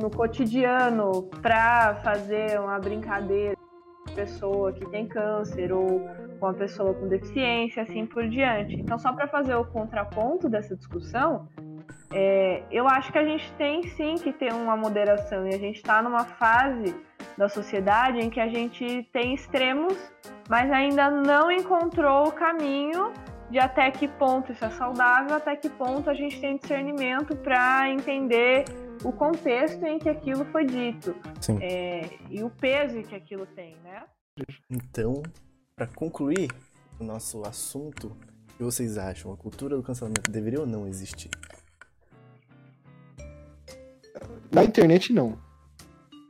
[0.00, 6.00] no cotidiano para fazer uma brincadeira com a pessoa que tem câncer ou
[6.40, 8.74] com a pessoa com deficiência, assim por diante.
[8.74, 11.46] Então, só para fazer o contraponto dessa discussão,
[12.12, 15.76] é, eu acho que a gente tem sim que ter uma moderação e a gente
[15.76, 16.94] está numa fase
[17.36, 19.96] da sociedade em que a gente tem extremos,
[20.48, 23.12] mas ainda não encontrou o caminho
[23.50, 27.88] de até que ponto isso é saudável, até que ponto a gente tem discernimento para
[27.90, 28.64] entender
[29.04, 31.58] o contexto em que aquilo foi dito Sim.
[31.60, 34.04] é, e o peso que aquilo tem, né?
[34.70, 35.22] Então,
[35.76, 36.50] pra concluir
[36.98, 38.16] o nosso assunto,
[38.54, 39.32] o que vocês acham?
[39.32, 41.30] A cultura do cancelamento deveria ou não existir?
[44.50, 45.36] Na internet, não.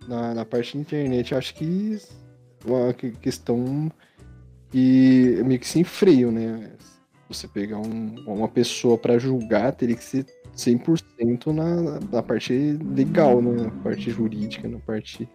[0.09, 1.99] Na, na parte da internet, acho que
[2.65, 3.91] uma que- questão
[4.71, 6.73] que meio que sem freio, né?
[7.29, 12.53] Você pegar um- uma pessoa pra julgar, teria que ser 100% na, na parte
[12.95, 13.63] legal, né?
[13.65, 15.29] Na parte jurídica, na parte,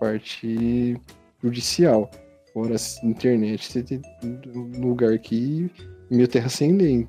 [0.00, 0.96] parte
[1.42, 2.10] judicial.
[2.52, 4.00] Fora internet, você tem
[4.54, 5.70] um lugar que
[6.10, 7.06] meio terra sem lei.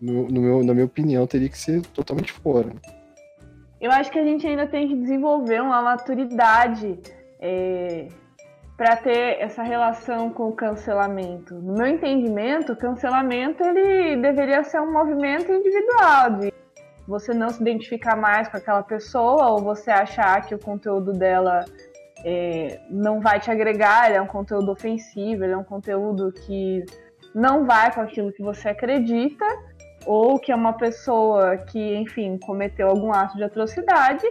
[0.00, 2.72] No, no meu, na minha opinião, teria que ser totalmente fora.
[3.80, 6.98] Eu acho que a gente ainda tem que desenvolver uma maturidade
[7.40, 8.08] é,
[8.76, 11.54] para ter essa relação com o cancelamento.
[11.54, 16.52] No meu entendimento, o cancelamento ele deveria ser um movimento individual, de
[17.06, 21.64] você não se identificar mais com aquela pessoa ou você achar que o conteúdo dela
[22.24, 26.84] é, não vai te agregar, ele é um conteúdo ofensivo, ele é um conteúdo que
[27.34, 29.44] não vai com aquilo que você acredita,
[30.06, 34.24] ou que é uma pessoa que, enfim, cometeu algum ato de atrocidade,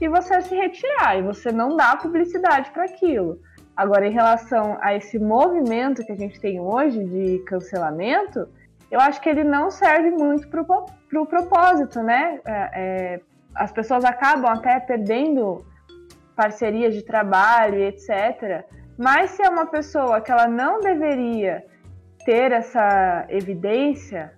[0.00, 3.38] e você se retirar, e você não dá publicidade para aquilo.
[3.76, 8.48] Agora, em relação a esse movimento que a gente tem hoje de cancelamento,
[8.90, 12.40] eu acho que ele não serve muito para o pro propósito, né?
[12.44, 13.20] É, é,
[13.54, 15.64] as pessoas acabam até perdendo
[16.34, 18.64] parcerias de trabalho e etc.
[18.98, 21.64] Mas se é uma pessoa que ela não deveria
[22.24, 24.32] ter essa evidência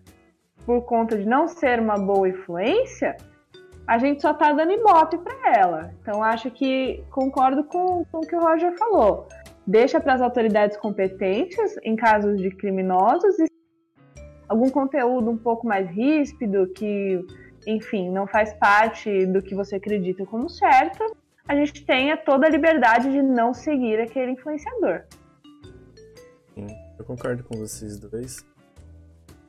[0.65, 3.17] por conta de não ser uma boa influência,
[3.87, 5.95] a gente só está dando ibope para ela.
[6.01, 9.27] Então acho que concordo com, com o que o Roger falou.
[9.67, 13.47] Deixa para as autoridades competentes em casos de criminosos e
[14.49, 17.25] algum conteúdo um pouco mais ríspido que,
[17.67, 21.05] enfim, não faz parte do que você acredita como certo,
[21.47, 25.05] a gente tenha toda a liberdade de não seguir aquele influenciador.
[26.55, 26.67] Sim,
[26.99, 28.45] eu concordo com vocês dois.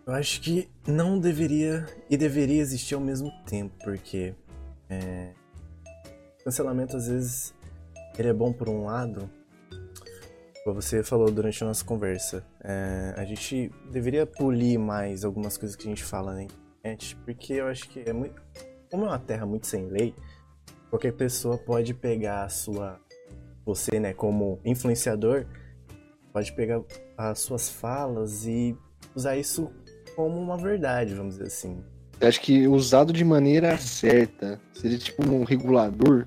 [0.05, 4.35] Eu acho que não deveria e deveria existir ao mesmo tempo, porque
[4.89, 5.33] é,
[6.43, 7.55] cancelamento às vezes
[8.17, 9.29] ele é bom por um lado,
[10.65, 15.75] como você falou durante a nossa conversa, é, a gente deveria polir mais algumas coisas
[15.75, 18.41] que a gente fala na internet, porque eu acho que é muito,
[18.91, 20.13] como é uma terra muito sem lei,
[20.89, 22.99] qualquer pessoa pode pegar a sua,
[23.65, 25.45] você, né, como influenciador,
[26.33, 26.81] pode pegar
[27.17, 28.77] as suas falas e
[29.15, 29.71] usar isso
[30.15, 31.83] como uma verdade, vamos dizer assim.
[32.19, 36.25] Eu acho que usado de maneira certa, seria tipo um regulador.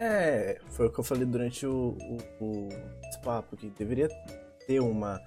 [0.00, 1.96] É, foi o que eu falei durante o,
[2.40, 2.68] o, o
[3.22, 4.08] papo, que deveria
[4.66, 5.20] ter uma,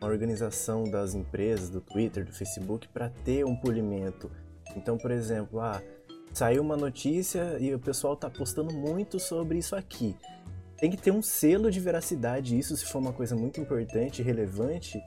[0.00, 4.30] uma organização das empresas, do Twitter, do Facebook, para ter um polimento.
[4.76, 5.82] Então, por exemplo, ah,
[6.32, 10.16] saiu uma notícia e o pessoal tá postando muito sobre isso aqui.
[10.76, 15.00] Tem que ter um selo de veracidade, isso se for uma coisa muito importante, relevante,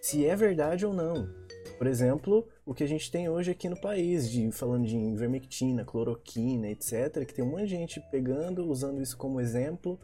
[0.00, 1.28] se é verdade ou não.
[1.76, 5.84] Por exemplo, o que a gente tem hoje aqui no país, de falando de ivermectina,
[5.84, 9.98] cloroquina, etc., que tem um monte de gente pegando, usando isso como exemplo,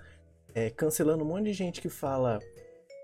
[0.54, 2.38] é, cancelando um monte de gente que fala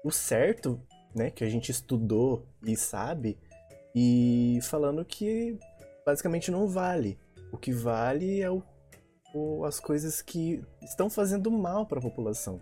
[0.04, 0.80] o certo,
[1.14, 3.36] né, que a gente estudou e sabe,
[3.94, 5.58] e falando que
[6.06, 7.18] basicamente não vale.
[7.52, 8.62] O que vale é o,
[9.34, 12.60] o as coisas que estão fazendo mal para a população.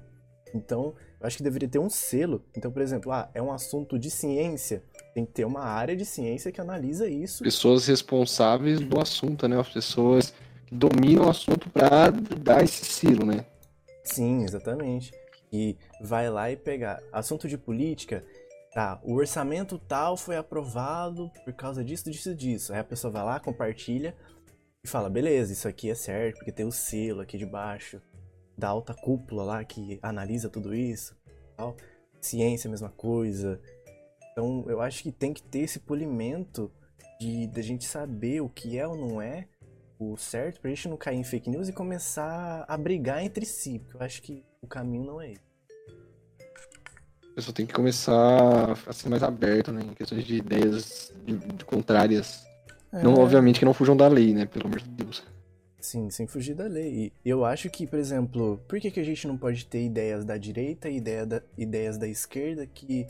[0.54, 2.44] Então, eu acho que deveria ter um selo.
[2.56, 4.82] Então, por exemplo, ah, é um assunto de ciência,
[5.14, 7.42] tem que ter uma área de ciência que analisa isso.
[7.42, 9.58] Pessoas responsáveis do assunto, né?
[9.58, 10.32] As pessoas
[10.66, 13.44] que dominam o assunto para dar esse selo, né?
[14.04, 15.12] Sim, exatamente.
[15.52, 18.24] E vai lá e pegar assunto de política,
[18.72, 19.00] tá?
[19.02, 22.72] O orçamento tal foi aprovado por causa disso, disso, disso.
[22.72, 24.14] Aí a pessoa vai lá, compartilha
[24.84, 28.00] e fala: beleza, isso aqui é certo, porque tem o selo aqui de baixo
[28.58, 31.16] da alta cúpula lá que analisa tudo isso,
[31.56, 31.76] tal.
[32.20, 33.60] Ciência, mesma coisa.
[34.32, 36.70] Então, eu acho que tem que ter esse polimento
[37.20, 39.46] de da gente saber o que é ou não é
[39.98, 43.80] o certo pra gente não cair em fake news e começar a brigar entre si,
[43.80, 45.48] porque eu acho que o caminho não é esse.
[47.32, 51.12] A pessoa tem que começar a ser mais aberto, né, em questões de ideias
[51.66, 52.44] contrárias.
[52.92, 53.02] É.
[53.02, 55.24] Não, obviamente que não fujam da lei, né, pelo amor de Deus.
[55.80, 57.12] Sim, sem fugir da lei.
[57.24, 60.24] E eu acho que, por exemplo, por que, que a gente não pode ter ideias
[60.24, 63.06] da direita e ideia da, ideias da esquerda que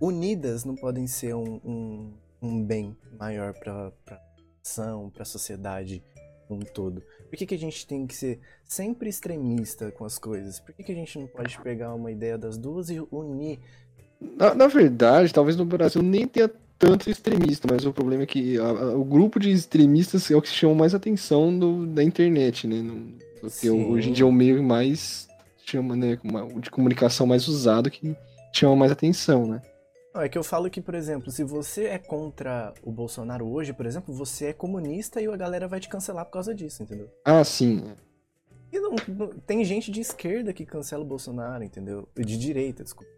[0.00, 4.20] unidas não podem ser um, um, um bem maior para a
[4.62, 6.02] ação, para a sociedade
[6.46, 7.02] como um todo?
[7.28, 10.60] Por que, que a gente tem que ser sempre extremista com as coisas?
[10.60, 13.58] Por que, que a gente não pode pegar uma ideia das duas e unir?
[14.20, 18.58] Na, na verdade, talvez no Brasil nem tenha tanto extremista, mas o problema é que
[18.58, 22.66] a, a, o grupo de extremistas é o que chama mais atenção do, da internet,
[22.66, 22.80] né?
[22.80, 25.26] No, porque hoje em dia é o meio mais
[25.64, 26.18] chama, né,
[26.60, 28.16] de comunicação mais usado que
[28.52, 29.60] chama mais atenção, né?
[30.14, 33.74] Não, é que eu falo que, por exemplo, se você é contra o Bolsonaro hoje,
[33.74, 37.10] por exemplo, você é comunista e a galera vai te cancelar por causa disso, entendeu?
[37.22, 37.84] Ah, sim.
[38.72, 42.08] E não, não, tem gente de esquerda que cancela o Bolsonaro, entendeu?
[42.16, 43.15] De direita, desculpa.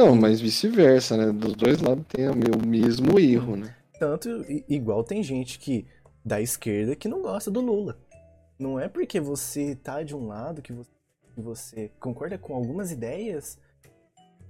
[0.00, 1.30] Não, mas vice-versa, né?
[1.30, 3.76] Dos dois lados tem o mesmo erro, né?
[3.98, 4.30] Tanto,
[4.66, 5.86] igual tem gente que
[6.24, 7.98] da esquerda que não gosta do Lula.
[8.58, 10.74] Não é porque você tá de um lado que
[11.36, 13.58] você, concorda com algumas ideias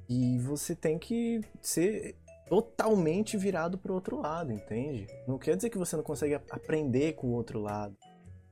[0.09, 2.15] e você tem que ser
[2.49, 5.09] totalmente virado pro outro lado, entende?
[5.27, 7.97] Não quer dizer que você não consegue aprender com o outro lado.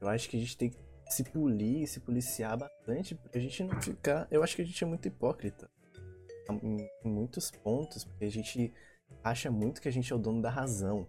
[0.01, 0.79] Eu acho que a gente tem que
[1.09, 4.27] se polir, se policiar bastante pra gente não ficar.
[4.33, 5.71] Eu acho que a gente é muito hipócrita
[6.53, 8.73] em, muitos pontos, porque a gente
[9.23, 11.07] acha muito que a gente é o dono da razão.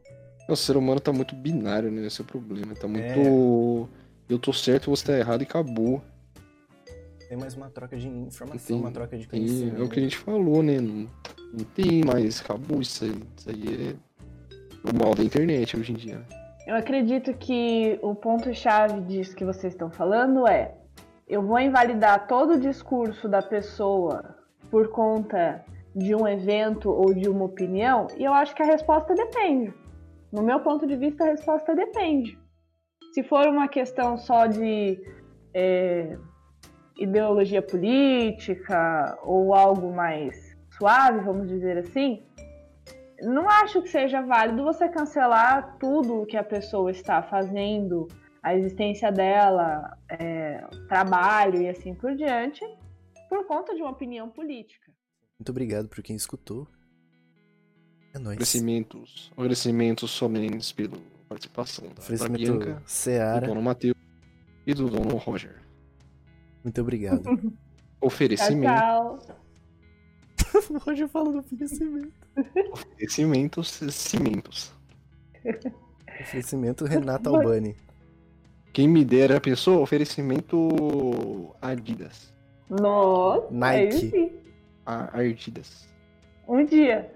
[0.47, 2.07] O ser humano tá muito binário, né?
[2.07, 2.73] Esse é o problema.
[2.75, 3.03] Tá muito.
[3.03, 4.33] É...
[4.33, 6.01] Eu tô certo, você tá errado e acabou.
[7.27, 9.81] Tem mais uma troca de informação, Tem- uma troca de Tem, conhecimento.
[9.81, 10.79] é o que a gente falou, né?
[10.79, 11.07] Não,
[11.53, 13.23] não tem mais, acabou isso aí.
[13.37, 16.25] Isso aí é o mal da internet hoje em dia.
[16.65, 20.75] Eu acredito que o ponto-chave disso que vocês estão falando é:
[21.27, 24.38] eu vou invalidar todo o discurso da pessoa
[24.69, 25.63] por conta
[25.95, 29.73] de um evento ou de uma opinião, e eu acho que a resposta depende.
[30.31, 32.37] No meu ponto de vista, a resposta depende.
[33.13, 35.01] Se for uma questão só de
[35.53, 36.15] é,
[36.97, 42.23] ideologia política ou algo mais suave, vamos dizer assim,
[43.21, 48.07] não acho que seja válido você cancelar tudo que a pessoa está fazendo,
[48.41, 52.63] a existência dela, é, trabalho e assim por diante,
[53.29, 54.91] por conta de uma opinião política.
[55.39, 56.67] Muito obrigado por quem escutou.
[58.13, 58.33] É nóis.
[58.35, 59.31] Agradecimentos.
[59.37, 60.97] Agradecimentos somente pela
[61.29, 63.47] participação da, Bianca, do Seara.
[63.47, 63.95] dono Matheus
[64.65, 65.61] e do dono Roger.
[66.63, 67.23] Muito obrigado.
[67.23, 67.39] Tchau,
[68.01, 68.73] Oferecimento.
[68.73, 69.19] tchau.
[70.71, 72.11] o Roger fala do oferecimento.
[72.71, 74.73] Oferecimentos cimentos.
[76.21, 77.75] Oferecimento Renato Albani.
[78.73, 82.33] Quem me dera a pessoa, oferecimento Adidas.
[82.69, 83.95] Nossa, Nike.
[83.95, 84.31] aí sim.
[84.85, 85.87] A Adidas.
[86.47, 87.11] Um dia.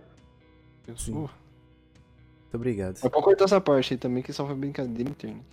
[0.86, 1.16] Pensou?
[1.16, 1.32] Muito
[2.54, 3.00] obrigado.
[3.02, 5.44] Mas pode cortar essa parte aí também, que só foi brincadeira interna.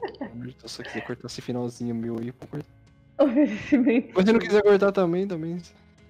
[0.58, 2.80] Se você quiser cortar esse finalzinho meu aí, pode cortar.
[4.14, 5.62] Mas se não quiser cortar também, também.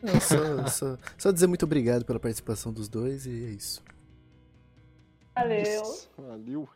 [0.03, 3.83] Não, só, só, só dizer muito obrigado pela participação dos dois e é isso.
[5.35, 5.83] Valeu.
[6.17, 6.69] Valeu.